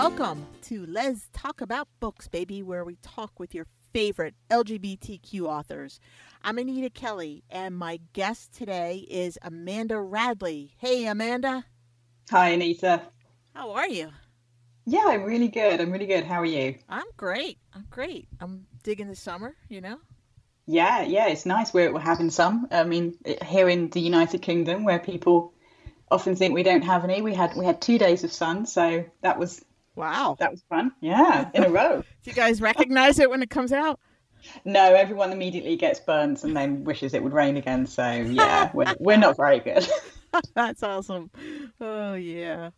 [0.00, 6.00] welcome to Let's Talk About Books, baby, where we talk with your favorite LGBTQ authors.
[6.42, 10.72] I'm Anita Kelly, and my guest today is Amanda Radley.
[10.78, 11.66] Hey, Amanda.
[12.30, 13.02] Hi, Anita.
[13.54, 14.08] How are you?
[14.86, 15.82] Yeah, I'm really good.
[15.82, 16.24] I'm really good.
[16.24, 16.76] How are you?
[16.88, 17.58] I'm great.
[17.74, 18.26] I'm great.
[18.40, 19.98] I'm digging the summer, you know?
[20.64, 21.74] Yeah, yeah, it's nice.
[21.74, 22.68] We're, we're having some.
[22.70, 25.52] I mean, eh, here in the United Kingdom, where people
[26.10, 29.04] often think we don't have any, we had we had two days of sun, so
[29.20, 29.62] that was
[30.00, 30.92] wow, that was fun.
[31.00, 32.02] Yeah, in a row.
[32.22, 34.00] Do you guys recognize it when it comes out?
[34.64, 37.86] No, everyone immediately gets burns and then wishes it would rain again.
[37.86, 39.86] So yeah, we're we're not very good.
[40.54, 41.30] That's awesome.
[41.80, 42.70] Oh yeah.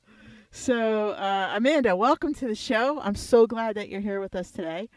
[0.51, 3.01] So uh, Amanda, welcome to the show.
[3.01, 4.89] I'm so glad that you're here with us today.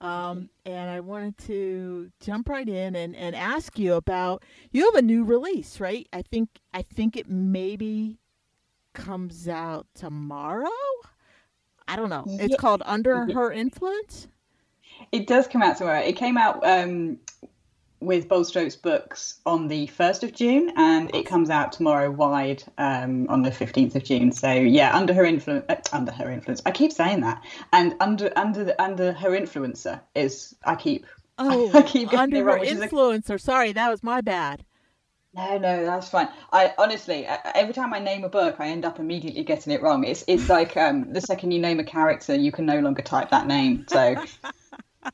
[0.00, 4.96] Um, and I wanted to jump right in and, and ask you about you have
[4.96, 6.06] a new release, right?
[6.12, 8.18] I think I think it maybe
[8.92, 10.68] comes out tomorrow.
[11.88, 12.24] I don't know.
[12.26, 12.56] It's yeah.
[12.56, 14.28] called Under Her Influence.
[15.12, 16.00] It does come out tomorrow.
[16.00, 17.18] It came out um,
[18.00, 22.62] with Bold Strokes Books on the 1st of June, and it comes out tomorrow wide
[22.78, 24.32] um, on the 15th of June.
[24.32, 26.62] So yeah, under her influence, uh, under her influence.
[26.66, 31.06] I keep saying that, and under under the, under her influencer is I keep.
[31.36, 33.40] Oh, I keep under her influencer.
[33.40, 34.64] Sorry, that was my bad.
[35.34, 36.28] No, no, that's fine.
[36.52, 40.04] I honestly, every time I name a book, I end up immediately getting it wrong.
[40.04, 43.30] It's it's like um, the second you name a character, you can no longer type
[43.30, 43.84] that name.
[43.88, 44.14] So.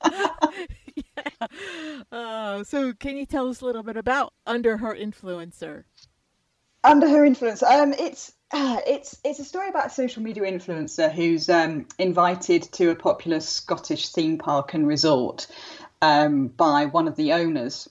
[0.94, 1.46] yeah.
[2.12, 5.84] Uh, so, can you tell us a little bit about Under Her Influencer?
[6.84, 7.62] Under Her Influence.
[7.62, 12.64] Um, it's uh, it's it's a story about a social media influencer who's um, invited
[12.72, 15.46] to a popular Scottish theme park and resort
[16.02, 17.88] um, by one of the owners,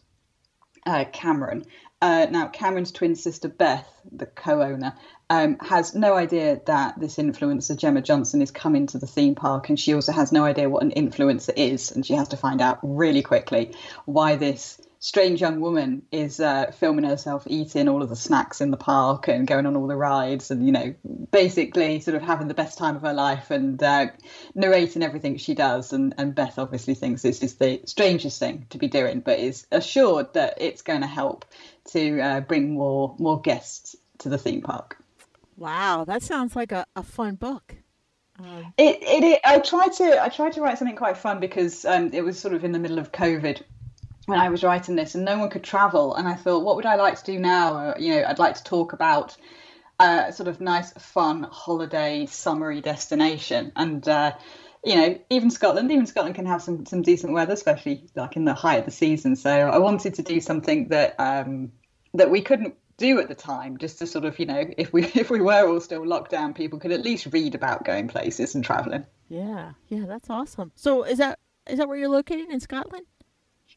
[0.86, 1.66] uh, Cameron.
[2.02, 4.95] Uh, now, Cameron's twin sister Beth, the co-owner,
[5.30, 9.67] um, has no idea that this influencer Gemma Johnson is coming to the theme park,
[9.67, 12.61] and she also has no idea what an influencer is, and she has to find
[12.61, 18.09] out really quickly why this strange young woman is uh, filming herself eating all of
[18.09, 20.95] the snacks in the park and going on all the rides, and you know,
[21.32, 24.08] basically sort of having the best time of her life and uh,
[24.55, 25.93] narrating everything she does.
[25.93, 29.67] And, and Beth obviously thinks this is the strangest thing to be doing, but is
[29.71, 31.45] assured that it's going to help
[31.94, 34.98] to uh, bring more more guests to the theme park.
[35.58, 37.76] Wow, that sounds like a, a fun book.
[38.39, 41.83] Um, it, it, it I tried to I tried to write something quite fun because
[41.86, 43.61] um, it was sort of in the middle of COVID
[44.26, 46.16] when I was writing this, and no one could travel.
[46.16, 47.77] And I thought, what would I like to do now?
[47.77, 49.36] Uh, you know, I'd like to talk about
[50.00, 54.08] uh, a sort of nice, fun holiday, summery destination, and.
[54.08, 54.33] Uh,
[54.82, 58.45] you know, even Scotland, even Scotland can have some some decent weather, especially like in
[58.45, 59.36] the height of the season.
[59.36, 61.73] So I wanted to do something that um,
[62.14, 65.05] that we couldn't do at the time just to sort of you know if we
[65.15, 68.53] if we were all still locked down people could at least read about going places
[68.53, 69.05] and traveling.
[69.30, 70.71] Yeah yeah that's awesome.
[70.75, 73.05] So is that is that where you're located in scotland?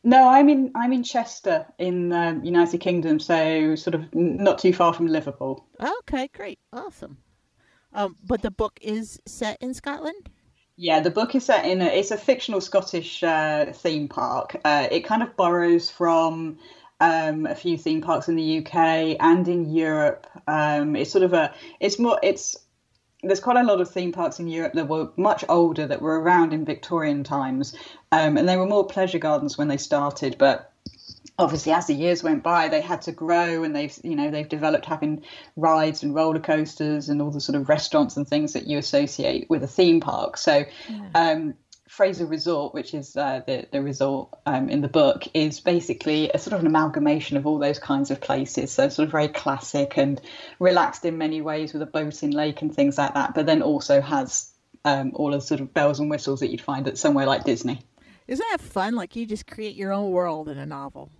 [0.04, 4.72] No i'm in i'm in chester in the united kingdom so sort of not too
[4.72, 5.66] far from liverpool.
[6.00, 7.18] Okay great awesome.
[7.94, 10.30] Um but the book is set in scotland?
[10.76, 14.56] Yeah, the book is set in a, it's a fictional Scottish uh, theme park.
[14.64, 16.58] Uh, it kind of borrows from
[17.02, 20.24] um, a few theme parks in the UK and in Europe.
[20.46, 22.56] Um, it's sort of a, it's more, it's,
[23.24, 26.20] there's quite a lot of theme parks in Europe that were much older that were
[26.20, 27.74] around in Victorian times,
[28.12, 30.36] um, and they were more pleasure gardens when they started.
[30.38, 30.72] But
[31.40, 34.48] obviously, as the years went by, they had to grow, and they've you know they've
[34.48, 35.22] developed having
[35.54, 39.48] rides and roller coasters and all the sort of restaurants and things that you associate
[39.50, 40.36] with a theme park.
[40.36, 40.64] So.
[40.88, 41.08] Yeah.
[41.14, 41.54] Um,
[41.92, 46.38] Fraser Resort, which is uh, the, the resort um, in the book, is basically a
[46.38, 48.72] sort of an amalgamation of all those kinds of places.
[48.72, 50.18] So, sort of very classic and
[50.58, 54.00] relaxed in many ways with a boating lake and things like that, but then also
[54.00, 54.50] has
[54.86, 57.82] um, all the sort of bells and whistles that you'd find at somewhere like Disney.
[58.26, 58.94] Isn't that fun?
[58.94, 61.10] Like you just create your own world in a novel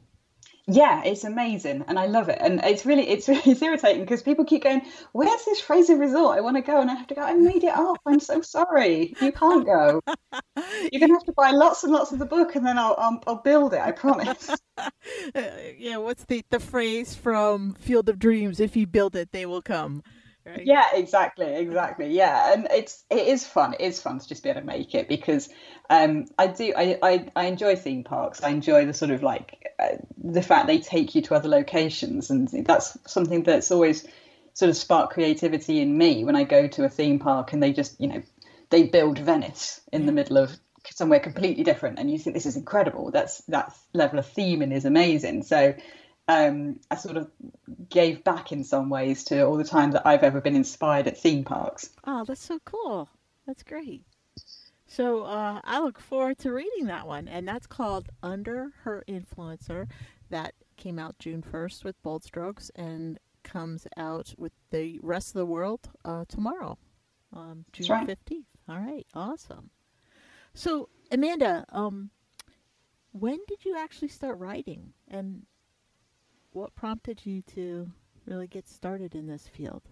[0.69, 2.39] yeah, it's amazing, and I love it.
[2.41, 4.83] And it's really, it's it's irritating because people keep going,
[5.13, 6.39] "Where's this Fraser Resort?
[6.39, 7.23] I want to go," and I have to go.
[7.23, 7.99] I made it up.
[8.07, 9.15] I'm so sorry.
[9.21, 10.01] You can't go.
[10.93, 13.23] You're gonna have to buy lots and lots of the book, and then I'll I'll,
[13.27, 13.81] I'll build it.
[13.81, 14.51] I promise.
[15.35, 15.43] Uh,
[15.79, 18.59] yeah, what's the the phrase from Field of Dreams?
[18.61, 20.03] If you build it, they will come.
[20.45, 20.67] Right?
[20.67, 22.13] Yeah, exactly, exactly.
[22.13, 23.75] Yeah, and it's it is fun.
[23.75, 25.49] It is fun to just be able to make it because
[25.89, 28.43] um, I do I, I I enjoy theme parks.
[28.43, 32.31] I enjoy the sort of like uh, the fact they take you to other locations,
[32.31, 34.07] and that's something that's always
[34.55, 37.73] sort of sparked creativity in me when I go to a theme park and they
[37.73, 38.23] just you know
[38.71, 40.59] they build Venice in the middle of
[40.91, 43.13] somewhere completely different, and you think this is incredible.
[43.13, 45.45] That's that level of theming is amazing.
[45.45, 45.75] So
[46.29, 47.31] um, I sort of
[47.89, 51.19] gave back in some ways to all the time that I've ever been inspired at
[51.19, 51.91] theme parks.
[52.05, 53.09] Oh, that's so cool.
[53.47, 54.05] That's great.
[54.87, 59.89] So uh, I look forward to reading that one, and that's called Under Her Influencer.
[60.31, 65.35] That came out June first with Bold Strokes, and comes out with the rest of
[65.35, 66.79] the world uh, tomorrow,
[67.33, 68.47] um, June fifteenth.
[68.69, 69.71] All right, awesome.
[70.55, 72.11] So Amanda, um,
[73.13, 75.43] when did you actually start writing, and
[76.53, 77.91] what prompted you to
[78.27, 79.83] really get started in this field?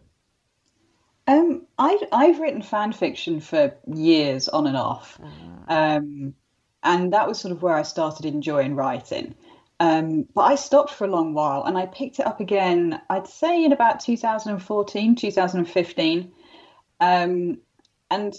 [1.27, 5.21] Um, I, I've written fan fiction for years on and off.
[5.23, 6.35] Uh, um,
[6.83, 9.35] and that was sort of where I started enjoying writing.
[9.79, 13.27] Um, but I stopped for a long while and I picked it up again, I'd
[13.27, 16.33] say in about 2014, 2015.
[17.01, 17.59] Um,
[18.11, 18.35] and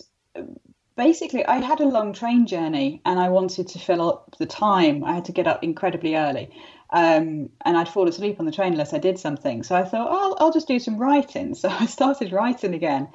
[0.95, 5.03] basically, I had a long train journey and I wanted to fill up the time.
[5.03, 6.51] I had to get up incredibly early.
[6.91, 9.63] Um, and I'd fall asleep on the train unless I did something.
[9.63, 11.55] So I thought, oh, I'll, just do some writing.
[11.61, 13.07] So I started writing again.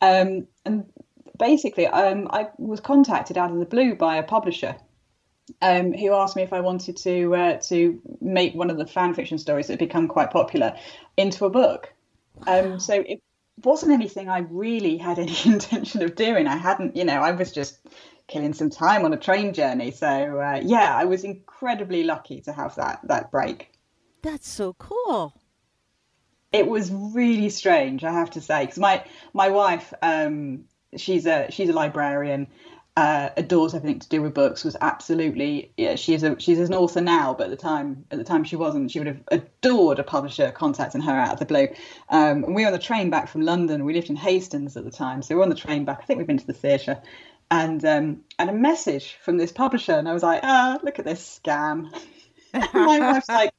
[0.00, 0.84] Um, and
[1.38, 4.76] basically, um, I was contacted out of the blue by a publisher
[5.62, 9.14] um, who asked me if I wanted to uh, to make one of the fan
[9.14, 10.76] fiction stories that had become quite popular
[11.16, 11.92] into a book.
[12.46, 13.22] Um, so it
[13.64, 16.46] wasn't anything I really had any intention of doing.
[16.46, 17.78] I hadn't, you know, I was just
[18.28, 19.90] killing some time on a train journey.
[19.90, 23.72] So uh, yeah, I was incredibly lucky to have that that break.
[24.22, 25.40] That's so cool.
[26.52, 30.64] It was really strange, I have to say, because my my wife, um,
[30.96, 32.48] she's a she's a librarian.
[32.96, 34.64] Uh, adores everything to do with books.
[34.64, 35.96] Was absolutely yeah.
[35.96, 38.90] She's a she's an author now, but at the time at the time she wasn't.
[38.90, 41.68] She would have adored a publisher contacting her out of the blue.
[42.08, 43.84] Um, and we were on the train back from London.
[43.84, 45.98] We lived in Hastings at the time, so we we're on the train back.
[46.00, 46.98] I think we've been to the theatre,
[47.50, 51.04] and um, and a message from this publisher, and I was like, ah, look at
[51.04, 51.90] this scam.
[52.74, 53.52] my wife's like,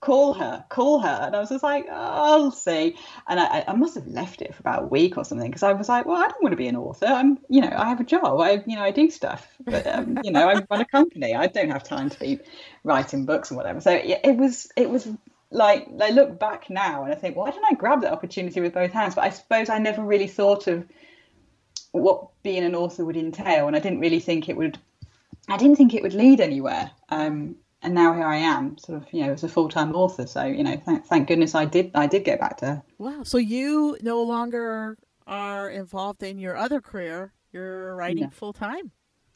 [0.00, 2.96] call her, call her, and I was just like, oh, I'll see.
[3.28, 5.72] And I, I must have left it for about a week or something because I
[5.72, 7.06] was like, well, I don't want to be an author.
[7.06, 8.40] I'm, you know, I have a job.
[8.40, 11.34] I, you know, I do stuff, but um, you know, I run a company.
[11.34, 12.40] I don't have time to be
[12.82, 13.80] writing books and whatever.
[13.80, 15.08] So yeah, it was, it was
[15.50, 18.74] like I look back now and I think, why didn't I grab that opportunity with
[18.74, 19.14] both hands?
[19.14, 20.86] But I suppose I never really thought of
[22.02, 24.78] what being an author would entail, and I didn't really think it would.
[25.48, 26.90] I didn't think it would lead anywhere.
[27.10, 30.26] Um, and now here I am, sort of, you know, as a full time author.
[30.26, 31.90] So, you know, thank, thank goodness I did.
[31.94, 32.82] I did get back to.
[32.96, 33.22] Wow.
[33.24, 34.96] So you no longer
[35.26, 37.32] are involved in your other career.
[37.52, 38.90] You're writing full time.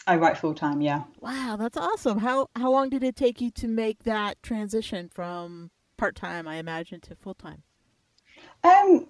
[0.06, 0.80] I write full time.
[0.80, 1.02] Yeah.
[1.20, 2.18] Wow, that's awesome.
[2.18, 6.56] How how long did it take you to make that transition from part time, I
[6.56, 7.62] imagine, to full time?
[8.64, 9.08] Um,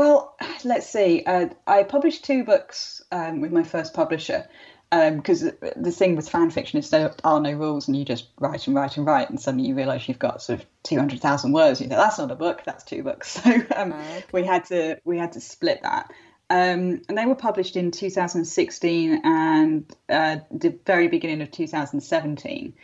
[0.00, 1.22] well, let's see.
[1.24, 4.48] Uh, I published two books um, with my first publisher
[4.90, 8.26] because um, the thing with fan fiction is there are no rules and you just
[8.40, 11.80] write and write and write and suddenly you realise you've got sort of 200,000 words.
[11.80, 13.38] You think that's not a book, that's two books.
[13.44, 14.24] So um, okay.
[14.32, 16.10] we had to we had to split that.
[16.48, 22.74] Um, and they were published in 2016 and uh, the very beginning of 2017.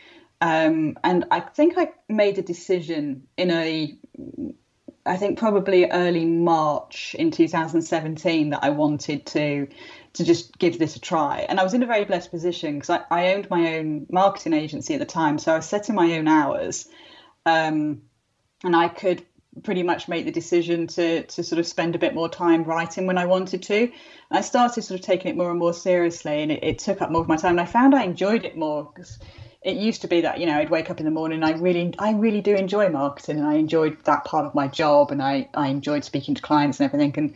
[0.41, 3.97] Um, and I think I made a decision in a
[5.07, 9.69] I think probably early March in 2017 that I wanted to
[10.15, 11.45] to just give this a try.
[11.49, 14.55] And I was in a very blessed position because I, I, owned my own marketing
[14.55, 16.89] agency at the time, so I was setting my own hours,
[17.45, 18.01] um,
[18.65, 19.27] and I could
[19.63, 23.07] pretty much make the decision to to sort of spend a bit more time writing
[23.07, 23.91] when I wanted to.
[24.31, 27.11] I started sort of taking it more and more seriously, and it, it took up
[27.11, 27.53] more of my time.
[27.53, 29.19] And I found I enjoyed it more because
[29.67, 31.43] it used to be that you know I'd wake up in the morning.
[31.43, 35.11] I really, I really do enjoy marketing, and I enjoyed that part of my job,
[35.11, 37.13] and I, I enjoyed speaking to clients and everything.
[37.17, 37.35] And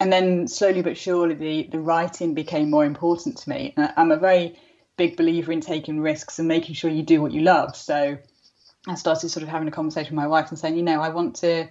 [0.00, 3.74] and then slowly but surely, the the writing became more important to me.
[3.76, 4.58] I'm a very
[4.96, 7.76] big believer in taking risks and making sure you do what you love.
[7.76, 8.16] So
[8.86, 11.10] I started sort of having a conversation with my wife and saying, you know, I
[11.10, 11.68] want to,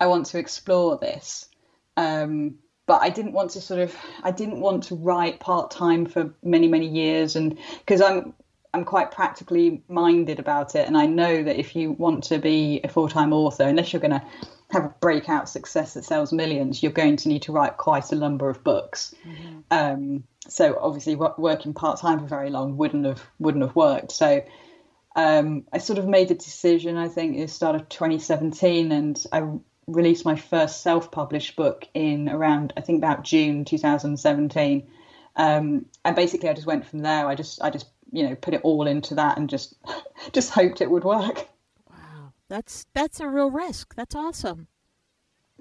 [0.00, 1.48] I want to explore this.
[1.96, 6.04] Um, but I didn't want to sort of I didn't want to write part time
[6.06, 8.34] for many many years and because I'm
[8.74, 12.80] I'm quite practically minded about it, and I know that if you want to be
[12.84, 14.22] a full time author, unless you're going to
[14.70, 18.16] have a breakout success that sells millions, you're going to need to write quite a
[18.16, 19.14] number of books.
[19.26, 19.58] Mm-hmm.
[19.70, 24.12] Um, so obviously, working part time for very long wouldn't have wouldn't have worked.
[24.12, 24.44] So
[25.14, 26.96] um, I sort of made a decision.
[26.96, 29.48] I think at the start of 2017, and I
[29.86, 34.88] released my first self published book in around I think about June 2017.
[35.36, 37.26] Um, and basically, I just went from there.
[37.26, 39.74] I just I just you know put it all into that and just
[40.32, 41.46] just hoped it would work.
[41.90, 43.94] Wow, that's that's a real risk.
[43.94, 44.68] That's awesome.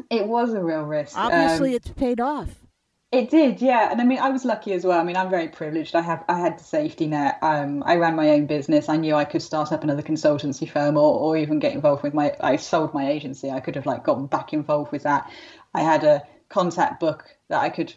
[0.10, 1.18] It was a real risk.
[1.18, 2.66] Obviously, um, it's paid off.
[3.12, 3.92] It did, yeah.
[3.92, 5.00] And I mean, I was lucky as well.
[5.00, 5.96] I mean, I'm very privileged.
[5.96, 7.38] I have I had the safety net.
[7.42, 8.90] Um, I ran my own business.
[8.90, 12.14] I knew I could start up another consultancy firm or, or even get involved with
[12.14, 12.34] my.
[12.42, 13.50] I sold my agency.
[13.50, 15.32] I could have like gotten back involved with that.
[15.74, 17.94] I had a contact book that I could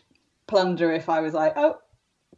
[0.46, 1.78] plunder if I was like, oh,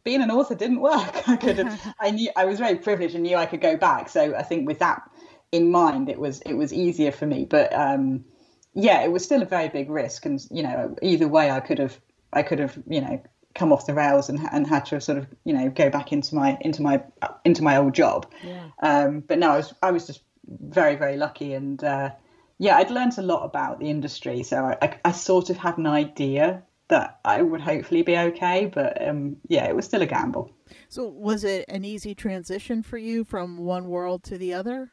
[0.03, 1.23] being an author didn't work.
[1.27, 4.09] I could have, I knew I was very privileged and knew I could go back.
[4.09, 5.01] So I think with that
[5.51, 7.45] in mind, it was it was easier for me.
[7.45, 8.25] But um,
[8.73, 11.79] yeah, it was still a very big risk, and you know, either way, I could
[11.79, 11.99] have
[12.33, 13.21] I could have you know
[13.53, 16.35] come off the rails and and had to sort of you know go back into
[16.35, 17.03] my into my
[17.43, 18.31] into my old job.
[18.43, 18.69] Yeah.
[18.81, 21.83] Um, but no, I was I was just very very lucky and.
[21.83, 22.11] Uh,
[22.57, 25.79] yeah, I'd learned a lot about the industry, so I, I, I sort of had
[25.79, 28.67] an idea that I would hopefully be okay.
[28.67, 30.51] But um, yeah, it was still a gamble.
[30.87, 34.91] So, was it an easy transition for you from one world to the other?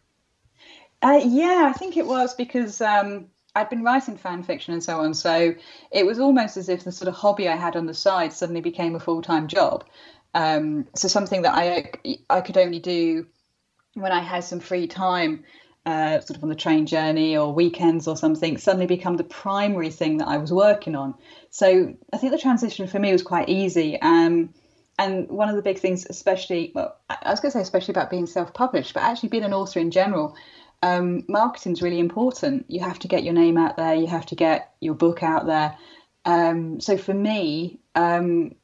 [1.03, 5.01] Uh, yeah, I think it was because um, I'd been writing fan fiction and so
[5.01, 5.15] on.
[5.15, 5.55] So
[5.91, 8.61] it was almost as if the sort of hobby I had on the side suddenly
[8.61, 9.85] became a full time job.
[10.35, 11.93] Um, so something that I
[12.31, 13.27] I could only do
[13.95, 15.45] when I had some free time
[15.87, 19.91] uh, sort of on the train journey or weekends or something suddenly become the primary
[19.91, 21.15] thing that I was working on.
[21.51, 24.01] So I think the transition for me was quite easy.
[24.01, 24.53] Um,
[24.99, 28.11] and one of the big things, especially, well, I was going to say especially about
[28.11, 30.37] being self-published, but actually being an author in general,
[30.83, 32.67] um, marketing is really important.
[32.69, 33.95] You have to get your name out there.
[33.95, 35.77] You have to get your book out there.
[36.25, 38.55] Um, so for me, um,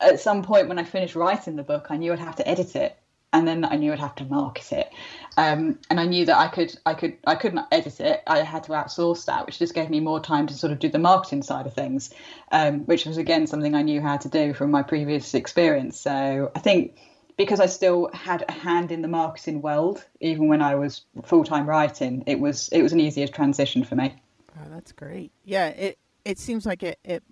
[0.00, 2.76] at some point when I finished writing the book, I knew I'd have to edit
[2.76, 2.96] it
[3.34, 4.92] and then I knew I'd have to market it.
[5.36, 8.22] Um, and I knew that I could, I could, I couldn't edit it.
[8.28, 10.88] I had to outsource that, which just gave me more time to sort of do
[10.88, 12.10] the marketing side of things,
[12.52, 15.98] um, which was again something I knew how to do from my previous experience.
[15.98, 16.96] So I think
[17.36, 21.42] because I still had a hand in the marketing world, even when I was full
[21.42, 24.14] time writing, it was it was an easier transition for me.
[24.56, 25.32] Oh, that's great.
[25.44, 27.24] Yeah, it it seems like it it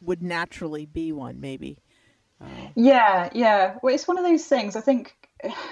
[0.00, 1.76] would naturally be one, maybe.
[2.40, 3.76] Uh, yeah, yeah.
[3.82, 4.76] Well, it's one of those things.
[4.76, 5.14] I think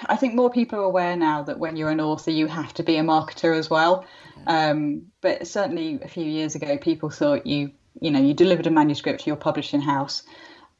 [0.07, 2.83] I think more people are aware now that when you're an author, you have to
[2.83, 4.05] be a marketer as well.
[4.47, 8.71] Um, but certainly a few years ago, people thought you, you know, you delivered a
[8.71, 10.23] manuscript to your publishing house,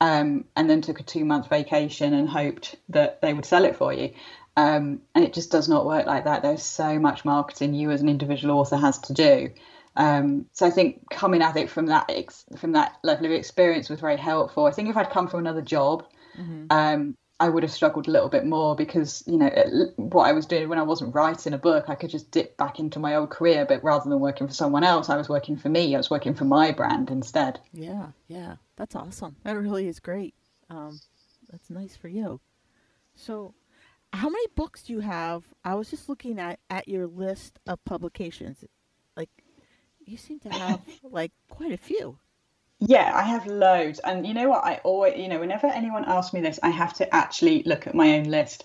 [0.01, 3.77] um, and then took a two month vacation and hoped that they would sell it
[3.77, 4.13] for you.
[4.57, 6.43] Um, and it just does not work like that.
[6.43, 9.51] There's so much marketing you as an individual author has to do.
[9.97, 13.89] Um, so I think coming at it from that ex- from that level of experience
[13.89, 14.67] was very helpful.
[14.67, 16.05] I think if I'd come from another job,
[16.37, 16.67] mm-hmm.
[16.71, 19.51] um, I would have struggled a little bit more because you know
[19.97, 22.79] what I was doing when I wasn't writing a book, I could just dip back
[22.79, 23.67] into my old career.
[23.67, 25.95] But rather than working for someone else, I was working for me.
[25.95, 27.61] I was working for my brand instead.
[27.73, 29.37] Yeah, yeah, that's awesome.
[29.43, 30.35] That really is great.
[30.71, 31.01] Um,
[31.51, 32.41] that's nice for you.
[33.17, 33.55] So,
[34.13, 35.45] how many books do you have?
[35.65, 38.65] I was just looking at at your list of publications.
[39.17, 39.31] Like,
[40.05, 42.19] you seem to have like quite a few.
[42.87, 43.99] Yeah, I have loads.
[44.01, 44.65] And you know what?
[44.65, 47.95] I always, you know, whenever anyone asks me this, I have to actually look at
[47.95, 48.65] my own list.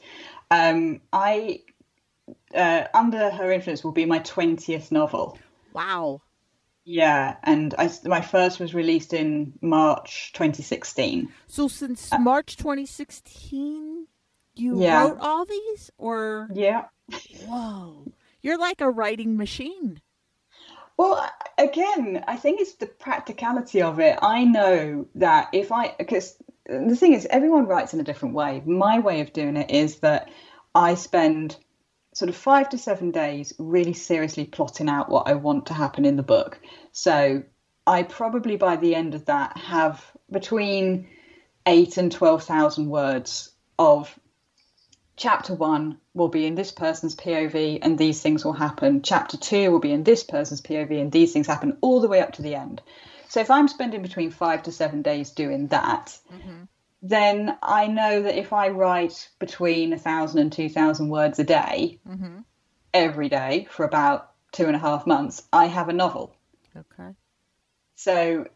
[0.52, 1.62] Um, I,
[2.54, 5.38] uh, Under Her Influence will be my 20th novel.
[5.74, 6.22] Wow.
[6.86, 11.32] Yeah, and I, my first was released in March 2016.
[11.46, 14.08] So since uh, March 2016,
[14.56, 15.04] you yeah.
[15.04, 15.92] wrote all these?
[15.98, 16.50] Or.
[16.52, 16.86] Yeah.
[17.46, 18.12] Whoa.
[18.42, 20.02] You're like a writing machine.
[21.00, 21.26] Well,
[21.58, 24.20] again, I think it's the practicality of it.
[24.22, 28.62] I know that if I, because the thing is, everyone writes in a different way.
[28.66, 30.30] My way of doing it is that
[30.76, 31.56] I spend
[32.14, 36.04] sort of five to seven days really seriously plotting out what I want to happen
[36.04, 36.60] in the book.
[36.92, 37.44] So
[37.88, 41.08] I probably by the end of that have between
[41.66, 44.20] eight and 12,000 words of
[45.20, 49.02] chapter one will be in this person's POV and these things will happen.
[49.02, 52.22] Chapter two will be in this person's POV and these things happen all the way
[52.22, 52.82] up to the end.
[53.28, 56.64] So if I'm spending between five to seven days doing that, mm-hmm.
[57.04, 61.44] then I know that if I write between a thousand and two thousand words a
[61.44, 62.40] day mm-hmm.
[62.94, 66.34] every day for about two and a half months, I have a novel.
[66.76, 67.10] Okay.
[67.96, 68.48] So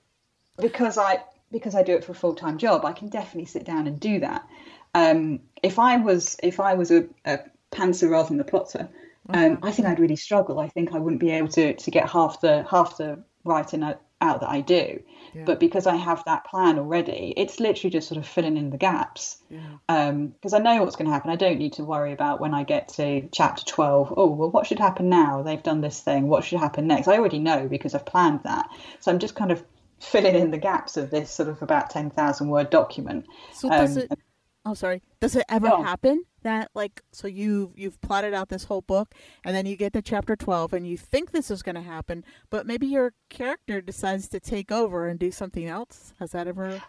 [0.57, 3.65] because I because I do it for a full time job, I can definitely sit
[3.65, 4.47] down and do that.
[4.93, 7.39] Um, if I was if I was a, a
[7.71, 8.89] pantser rather than a plotter,
[9.29, 10.59] um, I think I'd really struggle.
[10.59, 14.01] I think I wouldn't be able to to get half the half the writing out,
[14.21, 15.01] out that I do.
[15.33, 15.43] Yeah.
[15.45, 18.77] But because I have that plan already, it's literally just sort of filling in the
[18.77, 19.37] gaps.
[19.49, 20.07] Because yeah.
[20.07, 21.31] um, I know what's going to happen.
[21.31, 24.67] I don't need to worry about when I get to chapter 12, oh, well, what
[24.67, 25.41] should happen now?
[25.41, 26.27] They've done this thing.
[26.27, 27.07] What should happen next?
[27.07, 28.69] I already know because I've planned that.
[28.99, 29.63] So I'm just kind of
[29.99, 33.25] filling in the gaps of this sort of about 10,000 word document.
[33.53, 34.19] So does um, it
[34.65, 35.83] oh sorry does it ever no.
[35.83, 39.93] happen that like so you you've plotted out this whole book and then you get
[39.93, 43.81] to chapter 12 and you think this is going to happen but maybe your character
[43.81, 46.81] decides to take over and do something else has that ever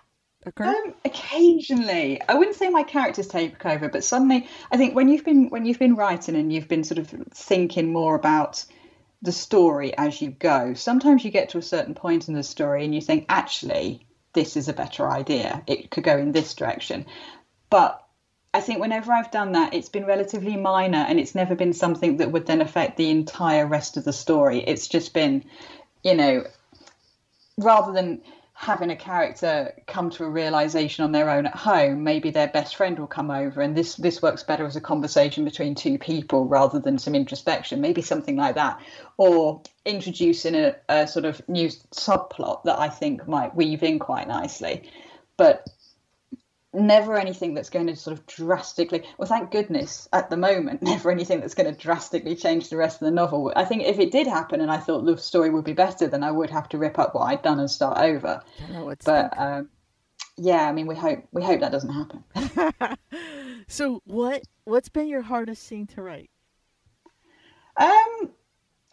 [0.46, 5.08] occurred um, occasionally i wouldn't say my characters take over but suddenly i think when
[5.08, 8.64] you've been when you've been writing and you've been sort of thinking more about
[9.22, 12.84] the story as you go sometimes you get to a certain point in the story
[12.84, 14.04] and you think actually
[14.34, 15.62] this is a better idea.
[15.66, 17.06] It could go in this direction.
[17.70, 18.04] But
[18.52, 22.18] I think whenever I've done that, it's been relatively minor and it's never been something
[22.18, 24.60] that would then affect the entire rest of the story.
[24.60, 25.44] It's just been,
[26.02, 26.44] you know,
[27.58, 28.22] rather than
[28.56, 32.76] having a character come to a realization on their own at home, maybe their best
[32.76, 36.46] friend will come over, and this this works better as a conversation between two people
[36.46, 38.80] rather than some introspection, maybe something like that,
[39.16, 44.28] or introducing a, a sort of new subplot that I think might weave in quite
[44.28, 44.88] nicely.
[45.36, 45.66] But
[46.74, 51.10] never anything that's going to sort of drastically well thank goodness at the moment never
[51.10, 53.52] anything that's going to drastically change the rest of the novel.
[53.54, 56.22] I think if it did happen and i thought the story would be better then
[56.22, 58.42] i would have to rip up what i'd done and start over.
[59.04, 59.68] But um,
[60.36, 62.96] yeah i mean we hope we hope that doesn't happen.
[63.66, 66.30] So what what's been your hardest scene to write?
[67.76, 68.30] Um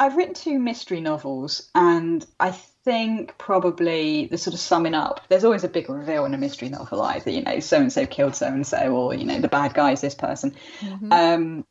[0.01, 5.21] I've written two mystery novels, and I think probably the sort of summing up.
[5.29, 8.07] There's always a big reveal in a mystery novel, either you know, so and so
[8.07, 10.55] killed so and so, or you know, the bad guy is this person.
[10.79, 11.11] Mm-hmm.
[11.11, 11.65] Um,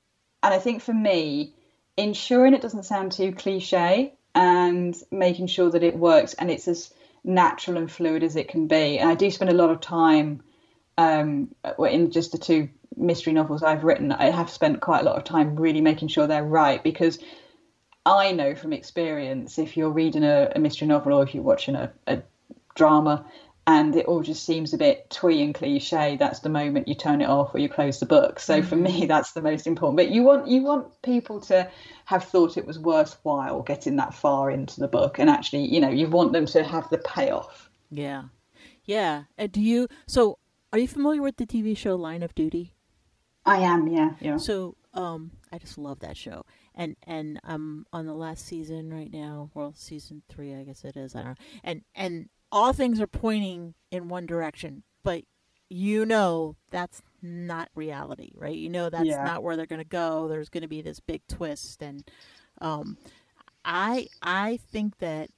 [0.44, 1.56] and I think for me,
[1.96, 6.94] ensuring it doesn't sound too cliche and making sure that it works and it's as
[7.24, 9.00] natural and fluid as it can be.
[9.00, 10.40] And I do spend a lot of time
[10.96, 14.12] um, in just the two mystery novels I've written.
[14.12, 17.18] I have spent quite a lot of time really making sure they're right because
[18.06, 21.74] I know from experience if you're reading a, a mystery novel or if you're watching
[21.74, 22.22] a, a,
[22.76, 23.26] drama
[23.66, 27.20] and it all just seems a bit twee and cliche, that's the moment you turn
[27.20, 28.40] it off or you close the book.
[28.40, 29.06] So for me, mm-hmm.
[29.08, 29.98] that's the most important.
[29.98, 31.68] But you want you want people to
[32.06, 35.90] have thought it was worthwhile getting that far into the book, and actually, you know,
[35.90, 37.70] you want them to have the payoff.
[37.90, 38.24] Yeah,
[38.84, 39.24] yeah.
[39.38, 39.88] Uh, do you?
[40.06, 40.38] So,
[40.72, 42.72] are you familiar with the TV show Line of Duty?
[43.44, 43.88] I am.
[43.88, 44.36] Yeah, yeah.
[44.38, 49.12] So, um, I just love that show and and I'm on the last season right
[49.12, 49.50] now.
[49.54, 51.14] Well, season three, I guess it is.
[51.14, 51.44] I don't know.
[51.64, 55.24] And and all things are pointing in one direction, but
[55.68, 58.56] you know that's not reality, right?
[58.56, 59.24] You know that's yeah.
[59.24, 60.28] not where they're going to go.
[60.28, 62.04] There's going to be this big twist, and
[62.60, 62.98] um,
[63.64, 65.30] I I think that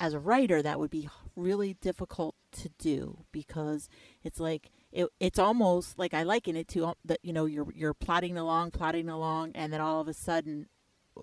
[0.00, 3.88] as a writer that would be really difficult to do because
[4.22, 7.68] it's like it, it's almost like I liken it to um, that you know you're
[7.72, 10.66] you're plodding along, plodding along, and then all of a sudden,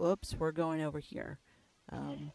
[0.01, 1.39] oops, we're going over here.
[1.91, 2.31] Um,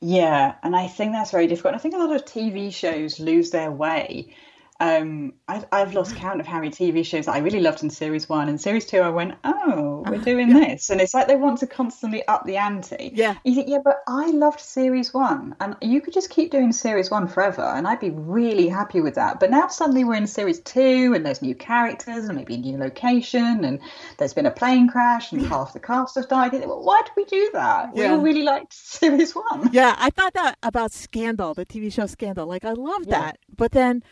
[0.00, 1.76] yeah, and I think that's very difficult.
[1.76, 4.34] I think a lot of TV shows lose their way
[4.82, 7.90] um, I, I've lost count of how many TV shows that I really loved in
[7.90, 8.98] series one and series two.
[8.98, 10.70] I went, oh, we're doing yeah.
[10.70, 13.12] this, and it's like they want to constantly up the ante.
[13.14, 16.72] Yeah, you think, yeah, but I loved series one, and you could just keep doing
[16.72, 19.38] series one forever, and I'd be really happy with that.
[19.38, 22.76] But now suddenly we're in series two, and there's new characters, and maybe a new
[22.76, 23.78] location, and
[24.18, 26.54] there's been a plane crash, and half the cast have died.
[26.54, 27.94] Well, why did we do that?
[27.94, 29.70] We all really liked series one.
[29.72, 32.46] Yeah, I thought that about Scandal, the TV show Scandal.
[32.46, 33.20] Like I loved yeah.
[33.20, 34.02] that, but then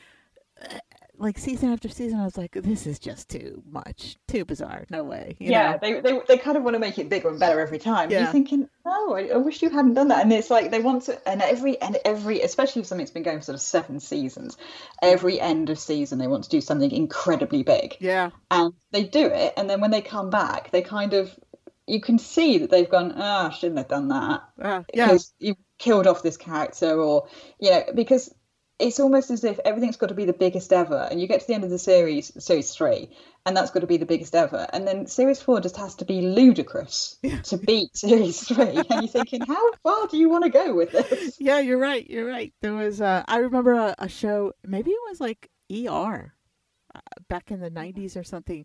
[1.20, 4.86] like season after season, I was like, this is just too much, too bizarre.
[4.88, 5.36] No way.
[5.38, 8.10] yeah, they, they they kind of want to make it bigger and better every time.
[8.10, 8.22] Yeah.
[8.22, 10.22] You're thinking, oh, I, I, wish you hadn't done that.
[10.22, 13.38] And it's like they want to, and every and every, especially if something's been going
[13.38, 14.56] for sort of seven seasons,
[15.02, 17.96] every end of season they want to do something incredibly big.
[18.00, 21.38] Yeah, and they do it, and then when they come back, they kind of,
[21.86, 24.42] you can see that they've gone, ah, oh, shouldn't have done that.
[24.60, 27.28] Uh, yeah, because you killed off this character, or
[27.60, 28.34] you know, because
[28.80, 31.46] it's almost as if everything's got to be the biggest ever and you get to
[31.46, 33.10] the end of the series series three
[33.46, 36.04] and that's got to be the biggest ever and then series four just has to
[36.04, 40.50] be ludicrous to beat series three and you're thinking how far do you want to
[40.50, 41.36] go with this?
[41.38, 42.52] Yeah you're right you're right.
[42.62, 46.34] There was uh, i remember a, a, show maybe it was like er
[46.94, 48.64] uh, back in the 90s or something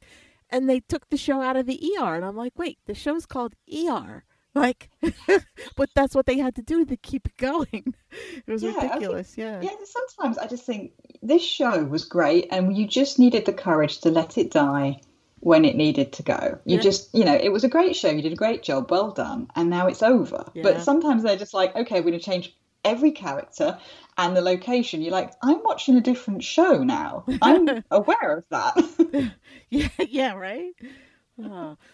[0.50, 3.26] and they took the show out of the er and i'm like wait the show's
[3.26, 4.24] called er
[4.66, 4.90] like,
[5.76, 7.94] but that's what they had to do to keep it going.
[8.48, 9.36] It was yeah, ridiculous.
[9.36, 9.72] Think, yeah.
[9.72, 9.76] Yeah.
[9.84, 14.10] Sometimes I just think this show was great, and you just needed the courage to
[14.10, 15.02] let it die
[15.42, 16.58] when it needed to go.
[16.64, 16.82] You yeah.
[16.82, 18.10] just, you know, it was a great show.
[18.10, 18.90] You did a great job.
[18.90, 19.50] Well done.
[19.56, 20.46] And now it's over.
[20.54, 20.64] Yeah.
[20.64, 23.78] But sometimes they're just like, okay, we're going to change every character
[24.18, 25.02] and the location.
[25.02, 27.26] You're like, I'm watching a different show now.
[27.42, 29.34] I'm aware of that.
[29.70, 29.90] yeah.
[30.00, 30.34] Yeah.
[30.34, 30.74] Right.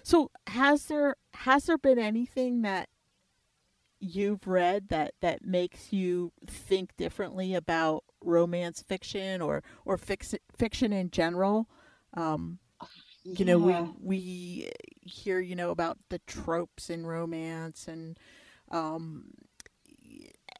[0.03, 2.89] So has there has there been anything that
[3.99, 10.91] you've read that that makes you think differently about romance fiction or or fix, fiction
[10.93, 11.67] in general?
[12.13, 12.59] Um,
[13.23, 13.45] you yeah.
[13.45, 18.17] know, we we hear you know about the tropes in romance and
[18.71, 19.25] um,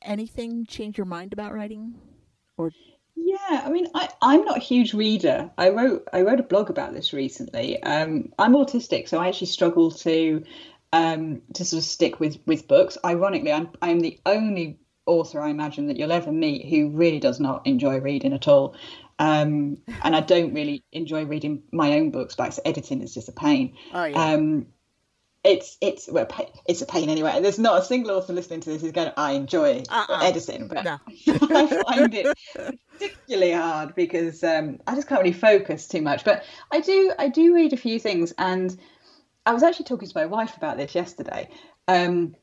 [0.02, 1.96] anything change your mind about writing
[2.58, 2.72] or
[3.24, 5.52] yeah, I mean, I, I'm not a huge reader.
[5.58, 7.82] I wrote I wrote a blog about this recently.
[7.84, 10.44] Um, I'm autistic, so I actually struggle to
[10.94, 12.98] um, to sort of stick with with books.
[13.06, 17.40] Ironically, I'm I'm the only author I imagine that you'll ever meet who really does
[17.40, 18.76] not enjoy reading at all.
[19.20, 23.34] Um, and I don't really enjoy reading my own books, but editing is just a
[23.34, 23.76] pain.
[23.94, 24.34] Oh, yeah.
[24.34, 24.68] Um,
[25.44, 26.28] it's it's well,
[26.68, 27.40] it's a pain anyway.
[27.42, 30.24] There's not a single author listening to this who's going, "I enjoy uh-uh.
[30.24, 31.00] editing," but no.
[31.28, 32.38] I find it
[33.00, 36.24] particularly hard because um, I just can't really focus too much.
[36.24, 38.78] But I do I do read a few things, and
[39.46, 41.50] I was actually talking to my wife about this yesterday.
[41.88, 42.36] Um,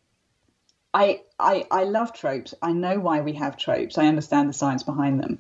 [0.93, 2.53] I, I I love tropes.
[2.61, 3.97] I know why we have tropes.
[3.97, 5.39] I understand the science behind them.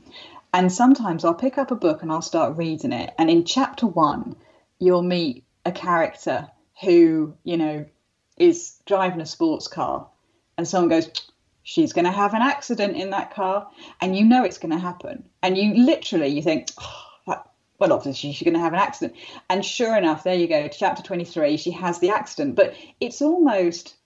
[0.54, 3.86] And sometimes I'll pick up a book and I'll start reading it, and in chapter
[3.86, 4.36] one,
[4.78, 6.48] you'll meet a character
[6.80, 7.86] who, you know,
[8.36, 10.08] is driving a sports car
[10.56, 11.10] and someone goes,
[11.62, 13.68] she's going to have an accident in that car
[14.00, 15.24] and you know it's going to happen.
[15.42, 19.18] And you literally, you think, oh, that, well, obviously she's going to have an accident.
[19.50, 22.54] And sure enough, there you go, chapter 23, she has the accident.
[22.54, 23.96] But it's almost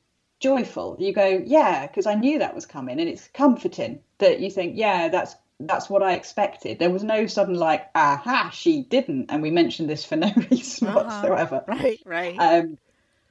[0.40, 0.96] joyful.
[0.98, 2.98] You go, yeah, because I knew that was coming.
[3.00, 5.36] And it's comforting that you think, yeah, that's
[5.68, 6.78] that's what I expected.
[6.78, 10.88] There was no sudden like, aha, she didn't, and we mentioned this for no reason
[10.88, 11.00] uh-huh.
[11.04, 11.64] whatsoever.
[11.66, 12.36] Right, right.
[12.38, 12.78] Um,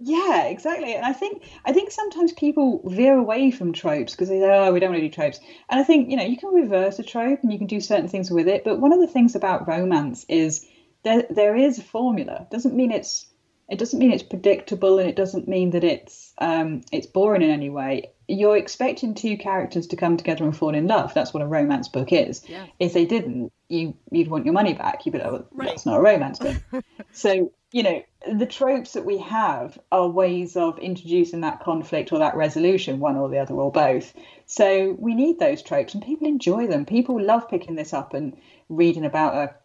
[0.04, 0.96] yeah, exactly.
[0.96, 4.74] And I think I think sometimes people veer away from tropes because they say, "Oh,
[4.74, 5.40] we don't want to do tropes."
[5.70, 8.08] And I think you know you can reverse a trope and you can do certain
[8.08, 8.64] things with it.
[8.64, 10.66] But one of the things about romance is
[11.04, 12.48] there there is a formula.
[12.50, 13.28] Doesn't mean it's
[13.72, 17.50] it doesn't mean it's predictable, and it doesn't mean that it's um, it's boring in
[17.50, 21.14] any way you're expecting two characters to come together and fall in love.
[21.14, 22.42] That's what a romance book is.
[22.48, 22.66] Yeah.
[22.80, 25.06] If they didn't, you you'd want your money back.
[25.06, 25.68] You'd be like, well, right.
[25.68, 26.58] that's not a romance book.
[27.12, 32.20] so you know the tropes that we have are ways of introducing that conflict or
[32.20, 34.14] that resolution, one or the other or both.
[34.46, 36.86] So we need those tropes, and people enjoy them.
[36.86, 38.38] People love picking this up and
[38.70, 39.56] reading about a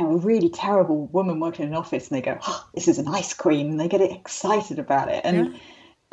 [0.00, 2.88] you know, a really terrible woman working in an office, and they go, oh, "This
[2.88, 3.70] is an ice cream.
[3.70, 5.54] and they get excited about it, and.
[5.54, 5.58] Yeah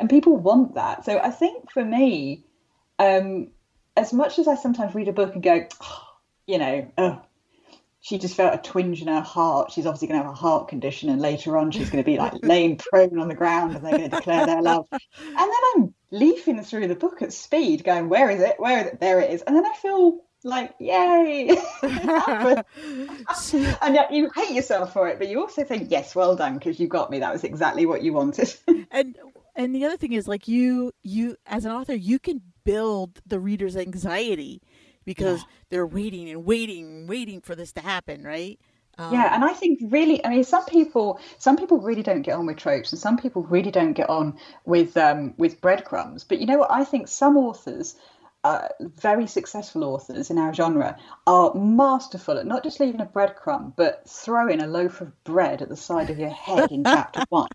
[0.00, 1.04] and people want that.
[1.04, 2.44] So I think for me,
[2.98, 3.48] um,
[3.96, 6.06] as much as I sometimes read a book and go, oh,
[6.46, 7.20] you know, oh,
[8.00, 9.72] she just felt a twinge in her heart.
[9.72, 12.16] She's obviously going to have a heart condition, and later on she's going to be
[12.16, 14.86] like laying prone on the ground, and they're going to declare their love.
[14.92, 18.54] And then I'm leafing through the book at speed, going, "Where is it?
[18.58, 19.00] Where is it?
[19.00, 22.64] There it is." And then I feel like, "Yay!" and
[23.94, 26.86] yet you hate yourself for it, but you also think, "Yes, well done, because you
[26.86, 27.18] got me.
[27.18, 28.54] That was exactly what you wanted."
[28.90, 29.18] and
[29.58, 33.40] and the other thing is like you you as an author you can build the
[33.40, 34.62] reader's anxiety
[35.04, 35.46] because yeah.
[35.70, 38.60] they're waiting and waiting and waiting for this to happen right
[38.98, 42.34] um, yeah and i think really i mean some people some people really don't get
[42.34, 46.38] on with tropes and some people really don't get on with um, with breadcrumbs but
[46.38, 47.96] you know what i think some authors
[48.44, 50.96] uh, very successful authors in our genre
[51.26, 55.68] are masterful at not just leaving a breadcrumb, but throwing a loaf of bread at
[55.68, 57.48] the side of your head in chapter one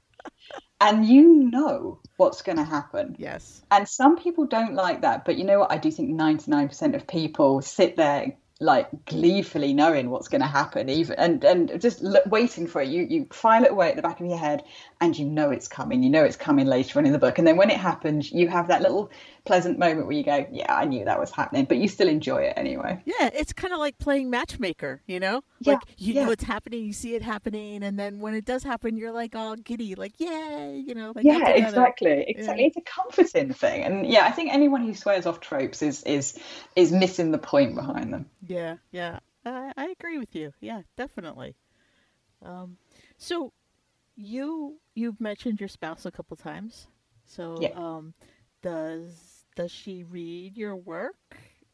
[0.84, 3.16] and you know what's going to happen.
[3.18, 3.62] Yes.
[3.72, 5.72] And some people don't like that, but you know what?
[5.72, 10.88] I do think 99% of people sit there like gleefully knowing what's going to happen
[10.88, 14.02] even and and just look, waiting for it you you file it away at the
[14.02, 14.64] back of your head
[15.04, 17.46] and you know it's coming you know it's coming later on in the book and
[17.46, 19.12] then when it happens you have that little
[19.46, 22.38] pleasant moment where you go yeah i knew that was happening but you still enjoy
[22.38, 26.24] it anyway yeah it's kind of like playing matchmaker you know yeah, like you yeah.
[26.24, 29.36] know it's happening you see it happening and then when it does happen you're like
[29.36, 32.68] all giddy like yay you know like yeah exactly exactly yeah.
[32.68, 36.40] it's a comforting thing and yeah i think anyone who swears off tropes is is
[36.76, 40.54] is missing the point behind them yeah, yeah, I, I agree with you.
[40.60, 41.56] Yeah, definitely.
[42.44, 42.78] Um,
[43.18, 43.54] so
[44.16, 46.88] you you've mentioned your spouse a couple times.
[47.26, 47.70] So yeah.
[47.76, 48.14] um,
[48.62, 51.16] does does she read your work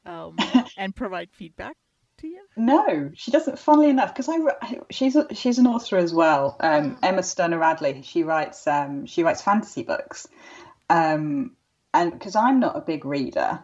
[0.05, 0.37] um,
[0.77, 1.75] and provide feedback
[2.19, 2.41] to you?
[2.57, 3.59] No, she doesn't.
[3.59, 6.55] Funnily enough, because I she's a, she's an author as well.
[6.59, 7.07] Um, ah.
[7.07, 8.01] Emma Sterner Radley.
[8.03, 10.27] She writes um, she writes fantasy books,
[10.89, 11.55] um,
[11.93, 13.59] and because I'm not a big reader,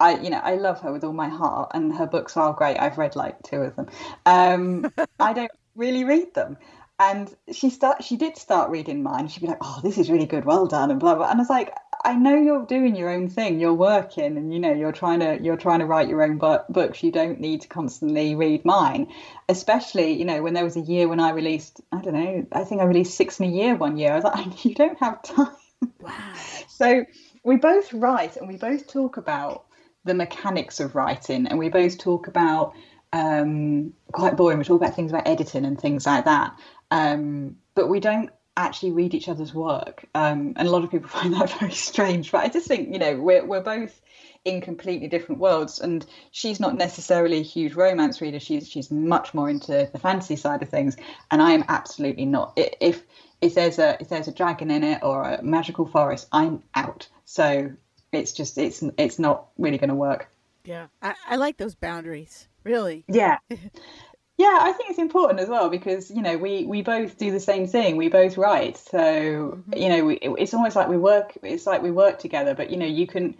[0.00, 2.78] I, you know, I love her with all my heart, and her books are great.
[2.78, 3.88] I've read like two of them.
[4.24, 6.56] Um, I don't really read them,
[7.00, 9.26] and she start, she did start reading mine.
[9.26, 11.30] She'd be like, "Oh, this is really good, well done," and blah blah.
[11.30, 13.58] And I was like, I know you're doing your own thing.
[13.58, 16.64] You're working, and you know, you're trying to you're trying to write your own bu-
[16.68, 17.02] books.
[17.02, 19.10] You don't need to constantly read mine,
[19.48, 21.80] especially you know when there was a year when I released.
[21.90, 22.46] I don't know.
[22.52, 24.12] I think I released six in a year one year.
[24.12, 25.56] I was like, you don't have time.
[26.00, 26.34] Wow.
[26.68, 27.04] so
[27.42, 29.64] we both write and we both talk about
[30.04, 32.74] the mechanics of writing, and we both talk about
[33.12, 34.58] um, quite boring.
[34.58, 36.58] We talk about things about editing and things like that,
[36.90, 40.04] um, but we don't actually read each other's work.
[40.14, 42.30] Um, and a lot of people find that very strange.
[42.30, 44.00] But I just think you know we're we're both
[44.44, 48.40] in completely different worlds, and she's not necessarily a huge romance reader.
[48.40, 50.96] She's she's much more into the fantasy side of things,
[51.30, 52.52] and I am absolutely not.
[52.56, 53.02] If
[53.40, 57.08] if there's a if there's a dragon in it or a magical forest, I'm out.
[57.24, 57.72] So
[58.12, 60.28] it's just it's it's not really going to work.
[60.64, 62.48] Yeah, I, I like those boundaries.
[62.64, 63.04] Really.
[63.08, 63.38] Yeah.
[64.40, 67.40] Yeah, I think it's important as well because you know we we both do the
[67.40, 67.98] same thing.
[67.98, 69.76] We both write, so mm-hmm.
[69.76, 71.36] you know we, it's almost like we work.
[71.42, 72.54] It's like we work together.
[72.54, 73.36] But you know you can.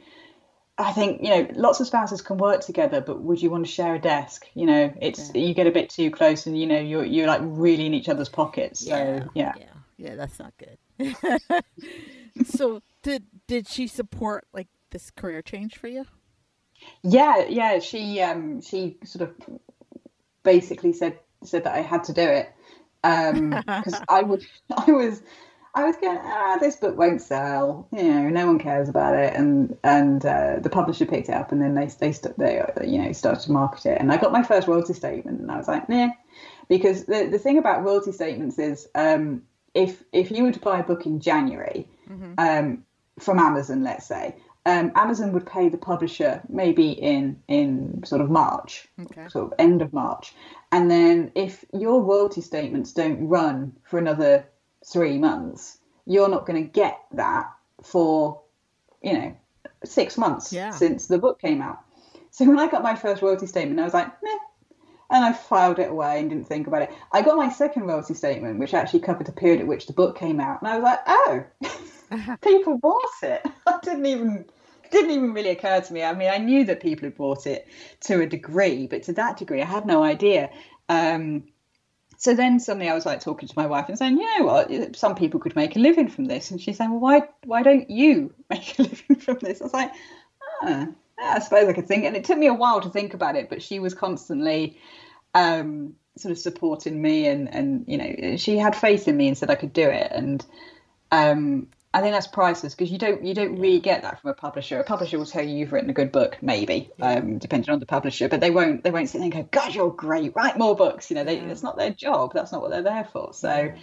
[0.76, 3.72] I think you know lots of spouses can work together, but would you want to
[3.72, 4.46] share a desk?
[4.52, 5.40] You know, it's yeah.
[5.40, 8.10] you get a bit too close, and you know you're you're like really in each
[8.10, 8.80] other's pockets.
[8.80, 9.64] So yeah, yeah, yeah,
[9.96, 11.16] yeah that's not good.
[12.44, 16.04] so did did she support like this career change for you?
[17.02, 17.78] Yeah, yeah.
[17.78, 19.60] She um she sort of
[20.42, 22.52] basically said said that I had to do it.
[23.02, 24.44] Because um, I would
[24.76, 25.22] I was
[25.74, 27.88] I was going ah this book won't sell.
[27.92, 29.34] You know no one cares about it.
[29.34, 32.98] And and uh, the publisher picked it up and then they they st- they you
[33.02, 34.00] know started to market it.
[34.00, 36.08] And I got my first royalty statement and I was like nah.
[36.68, 39.42] Because the the thing about royalty statements is um,
[39.74, 42.34] if if you were to buy a book in January mm-hmm.
[42.38, 42.84] um,
[43.18, 48.30] from Amazon let's say um, Amazon would pay the publisher maybe in in sort of
[48.30, 49.28] March, okay.
[49.28, 50.34] sort of end of March,
[50.70, 54.44] and then if your royalty statements don't run for another
[54.86, 57.50] three months, you're not going to get that
[57.82, 58.40] for
[59.02, 59.36] you know
[59.84, 60.70] six months yeah.
[60.70, 61.78] since the book came out.
[62.30, 64.38] So when I got my first royalty statement, I was like, meh.
[65.12, 66.90] And I filed it away and didn't think about it.
[67.10, 70.16] I got my second royalty statement, which actually covered the period at which the book
[70.16, 71.44] came out, and I was like, oh,
[72.42, 73.42] people bought it.
[73.66, 74.44] I didn't even
[74.90, 76.02] didn't even really occur to me.
[76.02, 77.68] I mean, I knew that people had bought it
[78.02, 80.50] to a degree, but to that degree, I had no idea.
[80.88, 81.44] Um,
[82.18, 84.96] so then suddenly I was like talking to my wife and saying, you know what,
[84.96, 86.50] some people could make a living from this.
[86.50, 89.60] And she's saying, well, why, why don't you make a living from this?
[89.60, 89.92] I was like,
[90.62, 90.88] ah,
[91.22, 92.04] I suppose I could think.
[92.04, 94.78] And it took me a while to think about it, but she was constantly
[95.34, 99.38] um, sort of supporting me and, and, you know, she had faith in me and
[99.38, 100.10] said I could do it.
[100.10, 100.44] And,
[101.12, 104.34] um, I think that's priceless because you don't you don't really get that from a
[104.34, 104.78] publisher.
[104.78, 107.14] A publisher will tell you you've written a good book, maybe, yeah.
[107.14, 109.74] um, depending on the publisher, but they won't they won't sit there and go, "God,
[109.74, 110.34] you're great.
[110.36, 111.48] Write more books." You know, they, yeah.
[111.48, 112.32] it's not their job.
[112.32, 113.34] That's not what they're there for.
[113.34, 113.76] So, yeah.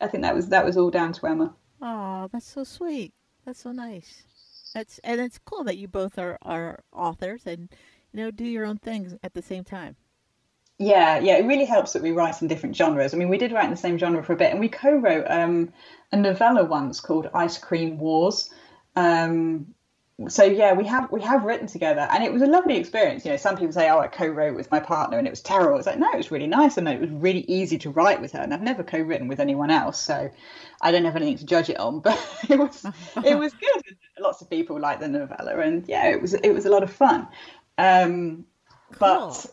[0.00, 1.54] I think that was that was all down to Emma.
[1.80, 3.14] Oh, that's so sweet.
[3.44, 4.24] That's so nice.
[4.74, 7.68] That's and it's cool that you both are are authors and
[8.12, 9.94] you know do your own things at the same time.
[10.78, 13.14] Yeah, yeah, it really helps that we write in different genres.
[13.14, 15.24] I mean, we did write in the same genre for a bit, and we co-wrote
[15.28, 15.72] um,
[16.12, 18.50] a novella once called Ice Cream Wars.
[18.94, 19.74] Um,
[20.28, 23.24] so yeah, we have we have written together, and it was a lovely experience.
[23.24, 25.78] You know, some people say, "Oh, I co-wrote with my partner, and it was terrible."
[25.78, 28.32] It's like, no, it was really nice, and it was really easy to write with
[28.32, 28.40] her.
[28.40, 30.30] And I've never co-written with anyone else, so
[30.82, 32.00] I don't have anything to judge it on.
[32.04, 32.18] But
[32.50, 32.84] it was
[33.22, 33.82] it was good.
[34.18, 36.92] Lots of people liked the novella, and yeah, it was it was a lot of
[36.92, 37.28] fun.
[37.78, 38.46] Um,
[38.92, 38.98] cool.
[38.98, 39.46] But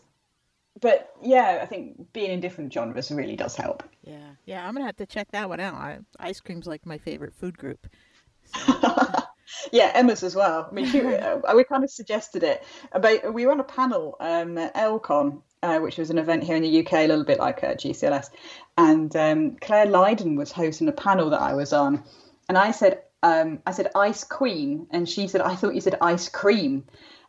[0.84, 3.82] but yeah, I think being in different genres really does help.
[4.02, 5.76] Yeah, yeah, I'm gonna have to check that one out.
[5.76, 7.88] I, ice cream's like my favorite food group.
[8.44, 8.74] So.
[9.72, 10.68] yeah, Emma's as well.
[10.70, 12.62] I mean, she, uh, we kind of suggested it.
[13.00, 16.56] But we were on a panel um, at L-Con, uh, which was an event here
[16.56, 18.28] in the UK, a little bit like uh, GCLS,
[18.76, 22.04] and um, Clare Lydon was hosting a panel that I was on,
[22.50, 25.96] and I said, um, I said ice queen, and she said, I thought you said
[26.02, 26.84] ice cream.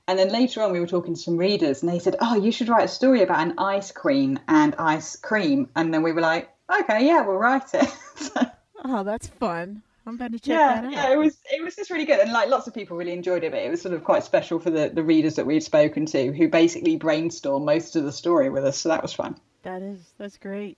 [0.08, 2.52] And then later on, we were talking to some readers, and they said, "Oh, you
[2.52, 6.22] should write a story about an ice queen and ice cream." And then we were
[6.22, 6.50] like,
[6.82, 8.32] "Okay, yeah, we'll write it." so,
[8.86, 9.82] oh, that's fun.
[10.08, 10.92] I'm going to check yeah, that out.
[10.92, 13.44] Yeah, it was it was just really good, and like lots of people really enjoyed
[13.44, 13.52] it.
[13.52, 16.32] But it was sort of quite special for the the readers that we'd spoken to,
[16.32, 18.78] who basically brainstormed most of the story with us.
[18.78, 19.36] So that was fun.
[19.64, 20.78] That is that's great.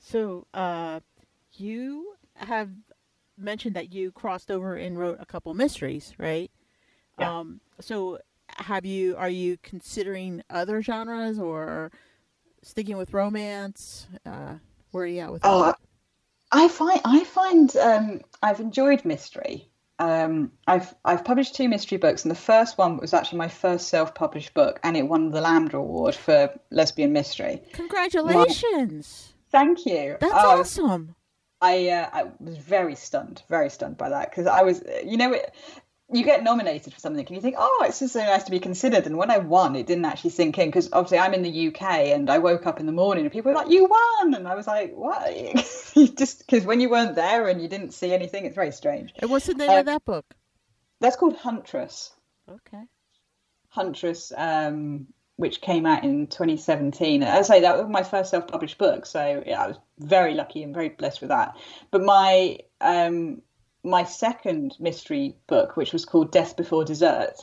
[0.00, 1.00] So, uh,
[1.54, 2.70] you have
[3.38, 6.50] mentioned that you crossed over and wrote a couple mysteries, right?
[7.18, 7.38] Yeah.
[7.38, 8.18] Um, so
[8.58, 11.90] have you are you considering other genres or
[12.62, 14.06] sticking with romance?
[14.24, 14.54] Uh,
[14.90, 15.78] where are you at with oh, that?
[16.52, 19.68] I find I find um, I've enjoyed mystery.
[19.98, 23.88] Um, I've I've published two mystery books, and the first one was actually my first
[23.88, 27.62] self-published book, and it won the Lambda Award for lesbian mystery.
[27.72, 29.34] Congratulations!
[29.52, 30.16] My, thank you.
[30.20, 31.14] That's oh, awesome.
[31.60, 35.32] I uh, I was very stunned, very stunned by that because I was, you know,
[35.32, 35.54] it,
[36.12, 38.60] you get nominated for something and you think, oh, it's just so nice to be
[38.60, 39.06] considered.
[39.06, 41.82] And when I won, it didn't actually sink in because obviously I'm in the UK
[41.82, 44.34] and I woke up in the morning and people were like, you won.
[44.34, 45.26] And I was like, what?
[46.16, 49.12] just because when you weren't there and you didn't see anything, it's very strange.
[49.18, 50.24] And what's the name um, of that book?
[51.00, 52.12] That's called Huntress.
[52.48, 52.82] Okay.
[53.68, 57.24] Huntress, um, which came out in 2017.
[57.24, 59.06] As I say, that was my first self published book.
[59.06, 61.56] So yeah, I was very lucky and very blessed with that.
[61.90, 62.58] But my.
[62.80, 63.42] Um,
[63.86, 67.36] my second mystery book, which was called Death Before Dessert,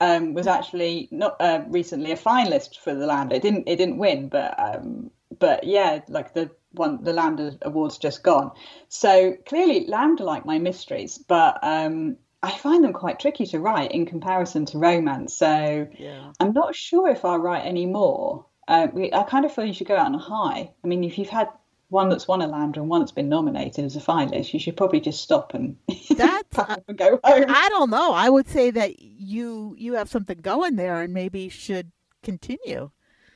[0.00, 3.36] um, was actually not uh, recently a finalist for the Lambda.
[3.36, 7.98] It didn't it didn't win, but um, but yeah, like the one the Lambda award's
[7.98, 8.50] just gone.
[8.88, 13.92] So clearly Lambda like my mysteries, but um, I find them quite tricky to write
[13.92, 15.34] in comparison to romance.
[15.36, 16.32] So Yeah.
[16.40, 18.46] I'm not sure if I'll write any more.
[18.66, 20.72] Uh, we, I kind of feel you should go out on a high.
[20.82, 21.48] I mean, if you've had
[21.90, 24.76] one that's won a Lambda and one that's been nominated as a finalist, you should
[24.76, 25.76] probably just stop and
[26.16, 27.44] That pack up and go home.
[27.48, 28.12] I don't know.
[28.12, 31.90] I would say that you you have something going there and maybe should
[32.22, 32.90] continue.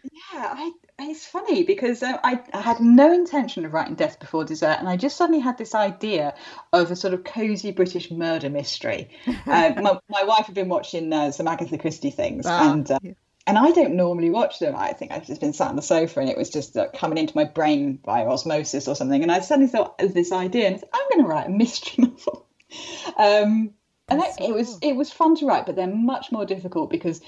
[0.04, 4.44] Yeah, I, it's funny because uh, I, I had no intention of writing Death Before
[4.44, 6.34] Dessert, and I just suddenly had this idea
[6.74, 9.08] of a sort of cozy British murder mystery.
[9.46, 12.98] Uh, my, my wife had been watching uh, some Agatha Christie things, Ah, and uh.
[13.46, 14.74] And I don't normally watch them.
[14.76, 17.18] I think I've just been sat on the sofa, and it was just uh, coming
[17.18, 19.22] into my brain by osmosis or something.
[19.22, 22.04] And I suddenly thought of this idea, and thought, I'm going to write a mystery
[22.08, 22.46] novel.
[23.16, 23.70] Um,
[24.08, 24.78] and it, it was cool.
[24.82, 27.20] it was fun to write, but they're much more difficult because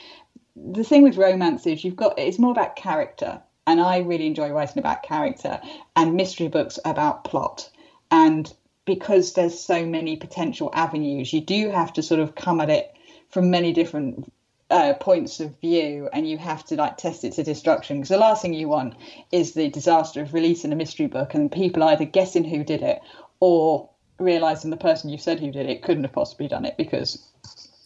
[0.57, 4.51] the thing with romance is you've got it's more about character and i really enjoy
[4.51, 5.61] writing about character
[5.95, 7.71] and mystery books about plot
[8.11, 8.55] and
[8.87, 12.95] because there's so many potential avenues you do have to sort of come at it
[13.29, 14.33] from many different
[14.71, 18.17] uh, points of view and you have to like test it to destruction because the
[18.19, 18.95] last thing you want
[19.31, 23.01] is the disaster of releasing a mystery book and people either guessing who did it
[23.41, 27.23] or realizing the person you said who did it couldn't have possibly done it because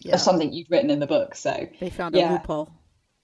[0.00, 0.14] Yeah.
[0.14, 2.70] of something you've written in the book so They found a loophole.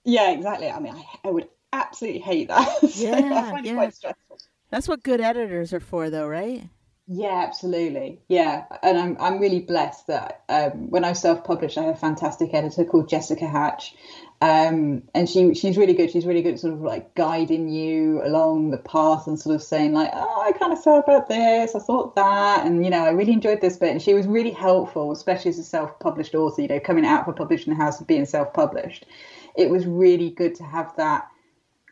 [0.03, 0.69] yeah, exactly.
[0.69, 2.67] I mean, I, I would absolutely hate that.
[2.89, 3.71] So Yeah, I find yeah.
[3.71, 4.39] it quite stressful.
[4.69, 6.69] That's what good editors are for though, right?
[7.09, 8.19] Yeah, absolutely.
[8.27, 12.53] Yeah, and I'm I'm really blessed that um, when I self-published, I had a fantastic
[12.53, 13.95] editor called Jessica Hatch,
[14.41, 16.11] um, and she she's really good.
[16.11, 19.63] She's really good at sort of like guiding you along the path and sort of
[19.63, 23.05] saying like, oh, I kind of thought about this, I thought that, and you know,
[23.05, 23.91] I really enjoyed this bit.
[23.91, 26.61] And she was really helpful, especially as a self-published author.
[26.61, 29.05] You know, coming out a publishing house and being self-published,
[29.55, 31.29] it was really good to have that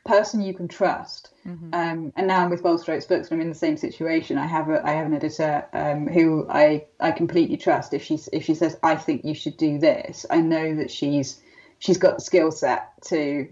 [0.05, 1.31] person you can trust.
[1.73, 4.37] Um, and now I'm with Bold Strokes Books, and I'm in the same situation.
[4.37, 7.93] I have a I have an editor um, who I I completely trust.
[7.93, 11.41] If she's if she says I think you should do this, I know that she's
[11.79, 13.47] she's got the skill set to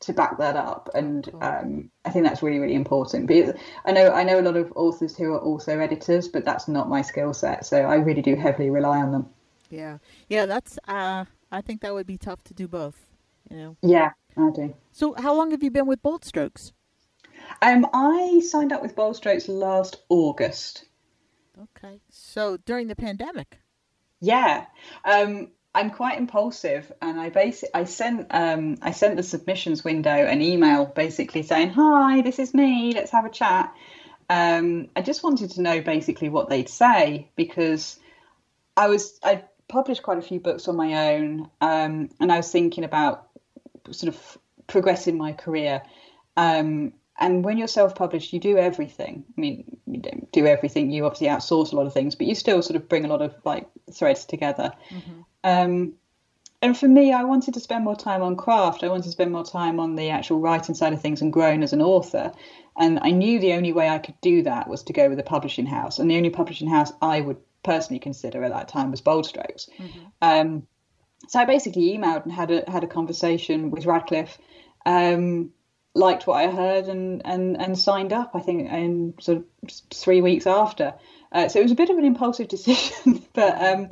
[0.00, 3.26] to back that up, and um, I think that's really really important.
[3.26, 6.68] Because I know I know a lot of authors who are also editors, but that's
[6.68, 7.66] not my skill set.
[7.66, 9.28] So I really do heavily rely on them.
[9.70, 9.98] Yeah.
[10.28, 13.06] Yeah, that's uh I think that would be tough to do both,
[13.50, 13.76] you know.
[13.82, 14.74] Yeah, I do.
[14.92, 16.72] So how long have you been with Bold Strokes?
[17.62, 20.84] Um, I signed up with Bold Strokes last August.
[21.60, 22.00] Okay.
[22.10, 23.58] So during the pandemic.
[24.20, 24.66] Yeah,
[25.04, 30.10] um, I'm quite impulsive, and I basi- I sent um, I sent the submissions window
[30.10, 32.92] an email basically saying, "Hi, this is me.
[32.94, 33.74] Let's have a chat."
[34.30, 37.98] Um, I just wanted to know basically what they'd say because
[38.76, 42.50] I was I published quite a few books on my own, um, and I was
[42.50, 43.28] thinking about
[43.90, 45.82] sort of progress in my career.
[46.36, 49.24] Um, and when you're self-published, you do everything.
[49.36, 50.90] I mean, you don't do everything.
[50.90, 53.22] You obviously outsource a lot of things, but you still sort of bring a lot
[53.22, 54.72] of like threads together.
[55.44, 55.94] Um,
[56.60, 58.82] and for me, I wanted to spend more time on craft.
[58.82, 61.62] I wanted to spend more time on the actual writing side of things and growing
[61.62, 62.32] as an author.
[62.78, 65.22] And I knew the only way I could do that was to go with a
[65.24, 65.98] publishing house.
[65.98, 69.68] And the only publishing house I would personally consider at that time was Bold Strokes.
[70.22, 70.66] Um,
[71.28, 74.36] so I basically emailed and had a had a conversation with Radclyffe.
[74.86, 75.50] Um,
[75.94, 78.32] liked what I heard and, and, and signed up.
[78.34, 79.44] I think in sort of
[79.92, 80.94] three weeks after.
[81.32, 83.90] Uh, so it was a bit of an impulsive decision, but um,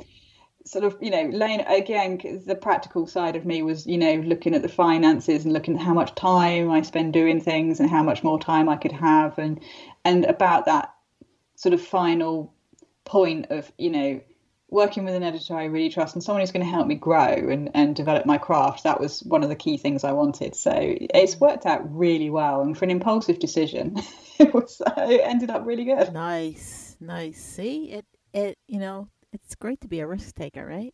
[0.65, 4.55] sort of you know laying again the practical side of me was you know looking
[4.55, 8.03] at the finances and looking at how much time I spend doing things and how
[8.03, 9.59] much more time I could have and
[10.05, 10.93] and about that
[11.55, 12.53] sort of final
[13.03, 14.21] point of you know
[14.73, 17.49] working with an editor I really trust and someone who's going to help me grow
[17.49, 18.83] and, and develop my craft.
[18.83, 20.55] That was one of the key things I wanted.
[20.55, 22.61] So it's worked out really well.
[22.61, 23.97] And for an impulsive decision,
[24.39, 26.11] it was it ended up really good.
[26.11, 26.97] Nice.
[26.99, 27.41] Nice.
[27.41, 27.91] See?
[27.91, 30.93] It it you know, it's great to be a risk taker, right?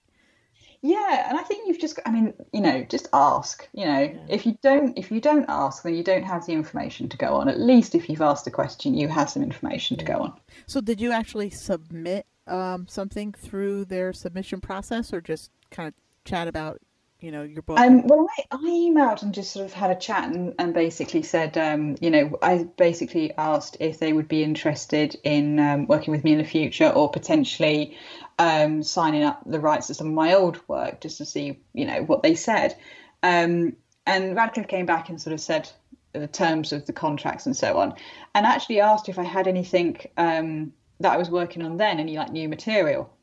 [0.82, 3.68] Yeah, and I think you've just I mean, you know, just ask.
[3.74, 7.08] You know, if you don't if you don't ask, then you don't have the information
[7.10, 7.48] to go on.
[7.48, 10.34] At least if you've asked a question, you have some information to go on.
[10.68, 15.94] So did you actually submit um, something through their submission process or just kind of
[16.26, 16.80] chat about,
[17.20, 17.80] you know, your book?
[17.80, 21.22] Um, well, I, I emailed and just sort of had a chat and, and basically
[21.22, 26.12] said, um, you know, I basically asked if they would be interested in um, working
[26.12, 27.98] with me in the future or potentially
[28.38, 31.86] um, signing up the rights to some of my old work just to see, you
[31.86, 32.78] know, what they said.
[33.22, 33.76] Um,
[34.06, 35.70] and Radclyffe came back and sort of said
[36.14, 37.94] the terms of the contracts and so on,
[38.34, 42.18] and actually asked if I had anything um, that I was working on then, any
[42.18, 43.14] like new material.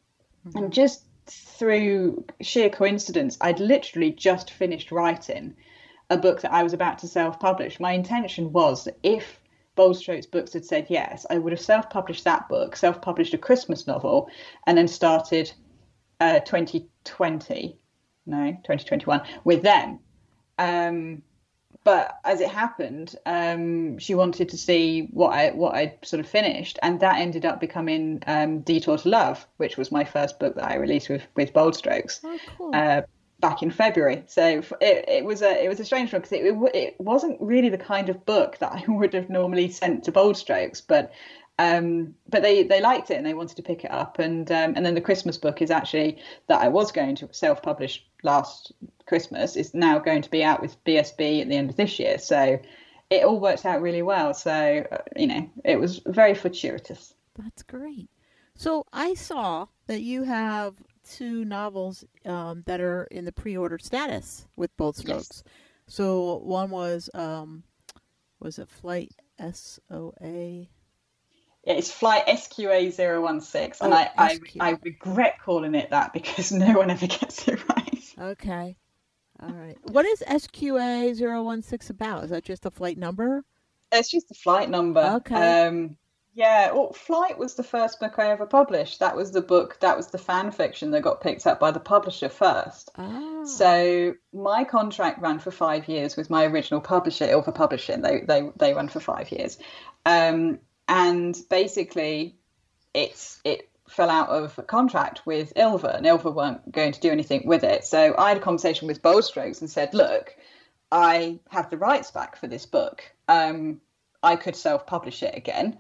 [0.55, 5.57] And just through sheer coincidence, I'd literally just finished writing
[6.09, 7.81] a book that I was about to self publish.
[7.81, 9.41] My intention was that if
[9.75, 13.35] Bold Strokes Books had said yes, I would have self published that book, self published
[13.35, 14.31] a Christmas novel,
[14.67, 15.53] and then started
[16.21, 17.77] uh, 2020,
[18.27, 19.99] no, 2021 with them.
[20.59, 21.23] Um,
[21.87, 26.29] but as it happened, um, she wanted to see what I what I sort of
[26.29, 30.57] finished, and that ended up becoming um, Detour to Love, which was my first book
[30.57, 32.23] that I released with with Bold Strokes.
[32.25, 32.75] Oh, cool.
[32.75, 33.03] Uh,
[33.39, 34.25] back in February.
[34.27, 37.41] So it, it was a it was a strange one because it, it, it wasn't
[37.41, 41.13] really the kind of book that I would have normally sent to Bold Strokes, but
[41.59, 44.75] um, but they they liked it and they wanted to pick it up and um,
[44.77, 48.73] and then the Christmas book is actually that I was going to self publish last
[49.07, 52.19] Christmas is now going to be out with BSB at the end of this year.
[52.19, 52.59] So
[53.09, 54.35] it all worked out really well.
[54.35, 57.15] So uh, you know it was very fortuitous.
[57.39, 58.11] That's great.
[58.55, 60.75] So I saw that you have
[61.09, 65.43] two novels um, that are in the pre-order status with Bold Strokes.
[65.45, 65.55] Yes.
[65.89, 67.63] So one was um,
[68.41, 70.67] was it Flight SOA?
[71.67, 76.53] Yeah, it's Flight SQA 016, and oh, I, I, I regret calling it that because
[76.53, 78.15] no one ever gets it right.
[78.19, 78.77] Okay.
[79.43, 79.77] All right.
[79.83, 82.25] What is SQA 016 about?
[82.25, 83.45] Is that just a flight number?
[83.91, 85.01] It's just a flight number.
[85.17, 85.67] Okay.
[85.67, 85.97] Um,
[86.37, 89.01] yeah, well, Flight was the first book I ever published.
[89.01, 91.81] That was the book, that was the fan fiction that got picked up by the
[91.81, 92.91] publisher first.
[92.97, 93.45] Ah.
[93.47, 98.03] So my contract ran for five years with my original publisher, Ylva Publishing.
[98.03, 99.57] They they they run for five years,
[100.05, 100.59] um,
[100.89, 102.37] and basically,
[102.95, 107.47] it's it fell out of contract with Ylva, and Ylva weren't going to do anything
[107.47, 107.85] with it.
[107.85, 110.35] So I had a conversation with Bold Strokes and said, look,
[110.91, 113.05] I have the rights back for this book.
[113.29, 113.81] Um,
[114.23, 115.79] I could self-publish it again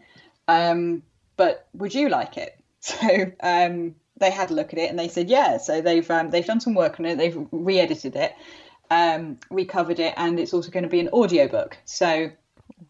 [0.48, 1.02] um,
[1.36, 2.52] but would you like it?
[2.86, 5.56] So um, they had a look at it and they said, yeah.
[5.56, 7.18] So they've um, they've done some work on it.
[7.18, 8.32] They've re-edited it,
[8.92, 11.76] um, recovered it, and it's also going to be an audiobook.
[11.84, 12.30] So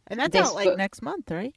[0.09, 1.55] and that's out like book, next month, right?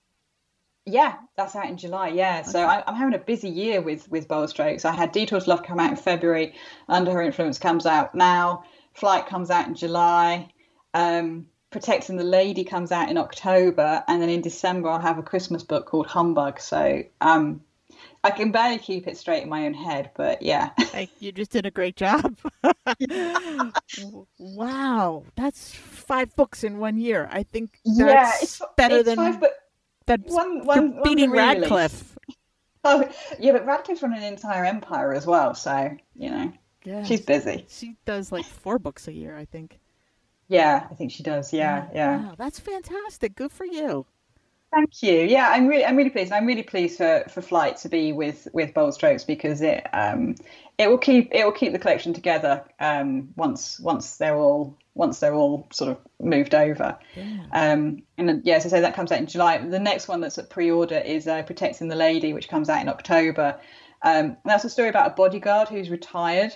[0.91, 2.09] Yeah, that's out in July.
[2.09, 2.49] Yeah, okay.
[2.49, 4.85] so I, am having a busy year with with Bold Strokes.
[4.85, 6.53] I had Detour to Love come out in February.
[6.87, 8.63] Under Her Influence comes out now.
[8.93, 10.51] Flight comes out in July.
[10.93, 15.23] Um, Protecting the Lady comes out in October, and then in December I'll have a
[15.23, 16.59] Christmas book called Humbug.
[16.59, 17.61] So um,
[18.23, 20.71] I can barely keep it straight in my own head, but yeah.
[21.19, 22.37] You just did a great job.
[24.39, 27.29] wow, that's five books in one year.
[27.31, 29.53] I think that's yeah, it's, better it's than five, but
[30.09, 30.21] that.
[30.25, 32.03] One, one, beating Radclyffe.
[32.85, 33.05] Oh
[33.39, 36.53] yeah, but Radclyffe's run an entire empire as well, so you know,
[36.85, 37.65] yeah, she's busy.
[37.67, 39.79] She does like four books a year, I think.
[40.47, 41.51] Yeah, I think she does.
[41.51, 42.17] Yeah, yeah.
[42.19, 43.35] Wow, that's fantastic.
[43.35, 44.05] Good for you.
[44.71, 45.21] Thank you.
[45.23, 46.31] Yeah, I'm really, I'm really pleased.
[46.31, 50.35] I'm really pleased for, for Flight to be with with Bold Strokes because it um
[50.77, 55.19] it will keep it will keep the collection together um once once they're all once
[55.19, 56.99] they're all sort of moved over.
[57.15, 57.45] Yeah.
[57.51, 59.57] Um and yeah, as I say, that comes out in July.
[59.57, 62.89] The next one that's at pre-order is uh, Protecting the Lady, which comes out in
[62.89, 63.59] October.
[64.01, 66.55] Um, that's a story about a bodyguard who's retired.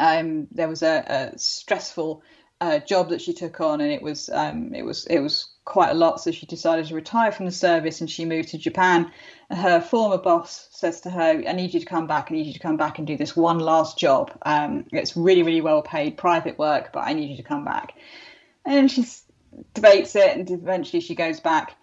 [0.00, 2.22] Um, there was a, a stressful
[2.60, 5.90] uh, job that she took on, and it was um, it was it was quite
[5.90, 6.20] a lot.
[6.20, 9.12] So she decided to retire from the service, and she moved to Japan.
[9.50, 12.28] Her former boss says to her, "I need you to come back.
[12.30, 14.32] I need you to come back and do this one last job.
[14.42, 17.94] Um, it's really really well paid private work, but I need you to come back."
[18.64, 19.04] And she
[19.74, 21.76] debates it, and eventually she goes back.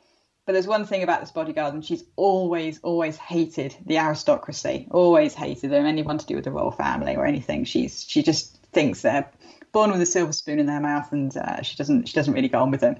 [0.45, 5.35] But there's one thing about this bodyguard, and she's always, always hated the aristocracy, always
[5.35, 7.63] hated them, anyone to do with the royal family or anything.
[7.63, 9.29] She's she just thinks they're
[9.71, 12.49] born with a silver spoon in their mouth, and uh, she doesn't she doesn't really
[12.49, 12.95] go on with them.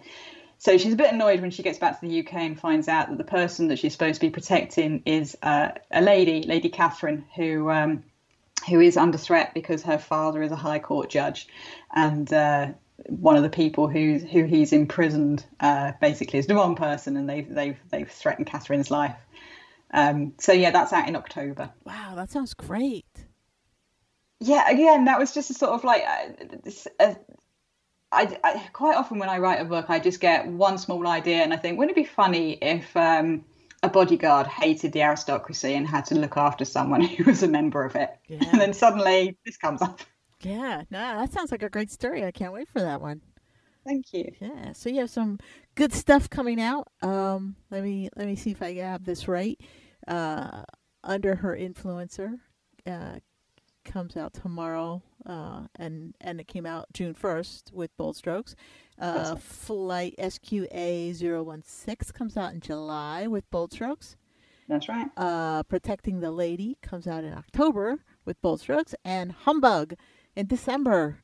[0.61, 3.09] So she's a bit annoyed when she gets back to the UK and finds out
[3.09, 7.25] that the person that she's supposed to be protecting is uh, a lady, Lady Catherine,
[7.35, 8.03] who um,
[8.69, 11.47] who is under threat because her father is a High Court judge,
[11.95, 12.67] and uh,
[13.07, 17.27] one of the people who who he's imprisoned uh, basically is the wrong person, and
[17.27, 19.17] they've they've they've threatened Catherine's life.
[19.91, 21.71] Um, so yeah, that's out in October.
[21.85, 23.07] Wow, that sounds great
[24.41, 26.03] yeah, again, that was just a sort of like,
[26.99, 27.13] uh,
[28.11, 31.37] I, I, quite often when I write a book, I just get one small idea
[31.37, 33.45] and I think, wouldn't it be funny if um,
[33.83, 37.85] a bodyguard hated the aristocracy and had to look after someone who was a member
[37.85, 38.09] of it?
[38.27, 38.39] Yeah.
[38.51, 40.01] And then suddenly this comes up.
[40.41, 42.25] Yeah, no, that sounds like a great story.
[42.25, 43.21] I can't wait for that one.
[43.85, 44.31] Thank you.
[44.39, 45.39] Yeah, so you have some
[45.75, 46.87] good stuff coming out.
[47.01, 49.59] Um, let me let me see if I have this right.
[50.07, 50.63] Uh,
[51.03, 52.37] under her influencer,
[52.85, 53.19] uh,
[53.85, 58.55] comes out tomorrow, uh, and and it came out June first with Bold Strokes.
[58.99, 61.15] Uh, Flight SQA
[61.63, 64.15] 016 comes out in July with Bold Strokes.
[64.67, 65.07] That's right.
[65.17, 69.95] Uh, Protecting the Lady comes out in October with Bold Strokes, and Humbug
[70.35, 71.17] in December.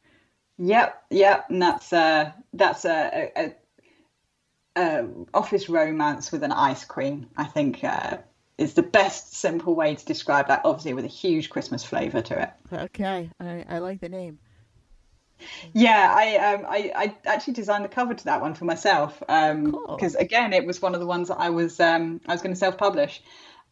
[0.58, 3.54] Yep, yep, and that's uh, that's a, a,
[4.76, 7.28] a, a office romance with an ice cream.
[7.38, 8.18] I think uh,
[8.58, 10.62] is the best simple way to describe that.
[10.66, 12.50] Obviously, with a huge Christmas flavour to it.
[12.72, 14.40] Okay, I, I like the name.
[15.74, 19.72] Yeah, I um I, I actually designed the cover to that one for myself um
[19.88, 20.22] because Cool.
[20.22, 22.60] again it was one of the ones that I was um I was going to
[22.60, 23.22] self publish,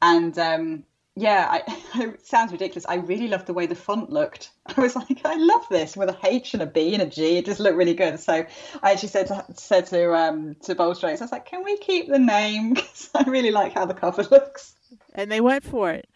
[0.01, 0.83] and um
[1.15, 2.85] yeah I it sounds ridiculous.
[2.87, 4.51] I really loved the way the font looked.
[4.77, 7.37] I was like I love this with a H and a B and a G.
[7.37, 8.19] It just looked really good.
[8.19, 8.45] So
[8.83, 11.77] I actually said to, said to um to Bold Strokes, I was like, can we
[11.77, 12.75] keep the name?
[12.85, 14.74] Because I really like how the cover looks.
[15.13, 16.07] And they went for it.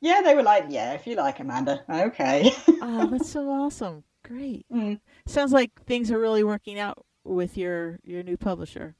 [0.00, 2.52] Yeah, they were like, yeah, if you like Amanda, okay.
[2.82, 4.04] Oh, that's so awesome.
[4.22, 4.66] Great.
[4.72, 5.00] Mm.
[5.26, 8.96] Sounds like things are really working out with your your new publisher.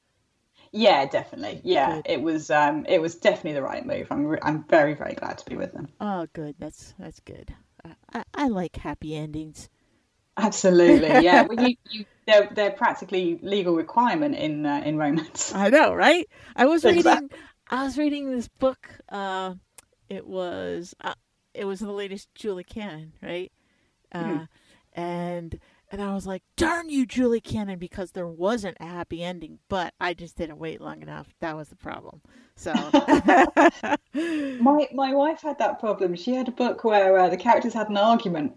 [0.71, 1.61] Yeah, definitely.
[1.63, 2.05] Yeah, Good.
[2.09, 4.07] it was um it was definitely the right move.
[4.09, 5.89] I'm re- I'm very very glad to be with them.
[6.01, 6.55] Oh, good.
[6.59, 7.53] That's that's good.
[8.13, 9.69] I, I, like happy endings.
[10.37, 11.07] Absolutely.
[11.23, 11.43] Yeah.
[11.43, 15.53] well, you, you they're they're practically legal requirement in uh, in romance.
[15.53, 16.27] I know, right?
[16.55, 17.29] I was reading.
[17.69, 18.99] I was reading this book.
[19.09, 19.55] Uh,
[20.09, 21.15] it was uh,
[21.53, 23.51] it was the latest Julie Cannon, right?
[24.13, 24.47] Uh, Mhm.
[24.93, 25.59] and
[25.91, 29.93] and I was like, "Darn you, Julie Cannon!" Because there wasn't a happy ending, but
[29.99, 31.35] I just didn't wait long enough.
[31.41, 32.21] That was the problem.
[32.55, 32.93] So,
[34.59, 36.15] My my wife had that problem.
[36.15, 38.53] She had a book where uh, the characters had an argument.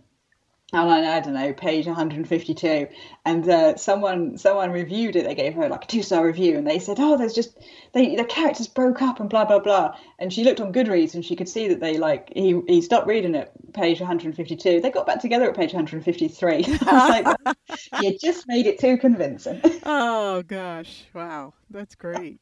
[0.71, 2.89] And I, I don't know, page 152,
[3.25, 5.25] and uh, someone someone reviewed it.
[5.25, 7.59] They gave her like a two star review, and they said, "Oh, there's just
[7.95, 11.25] they the characters broke up and blah blah blah." And she looked on Goodreads, and
[11.25, 14.83] she could see that they like he he stopped reading at page 152.
[14.83, 16.49] They got back together at page 153.
[16.55, 17.59] I was like,
[18.03, 22.41] "You just made it too convincing." oh gosh, wow, that's great.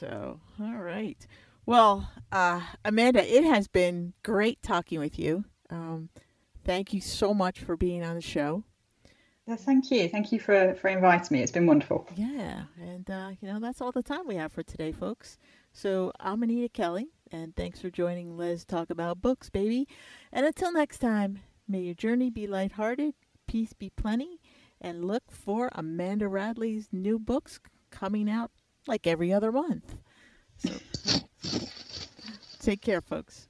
[0.00, 1.24] So, all right.
[1.64, 5.44] Well, uh, Amanda, it has been great talking with you.
[5.70, 6.10] Um,
[6.64, 8.64] thank you so much for being on the show.
[9.46, 11.42] Yeah, thank you, thank you for for inviting me.
[11.42, 12.08] It's been wonderful.
[12.16, 15.38] Yeah, and uh, you know that's all the time we have for today, folks.
[15.72, 19.86] So I'm Anita Kelly, and thanks for joining Les talk about books, baby.
[20.32, 23.14] And until next time, may your journey be lighthearted,
[23.46, 24.40] peace be plenty,
[24.80, 27.60] and look for Amanda Radley's new books
[27.90, 28.50] coming out
[28.86, 29.96] like every other month.
[30.56, 30.70] So
[32.60, 33.48] take care, folks.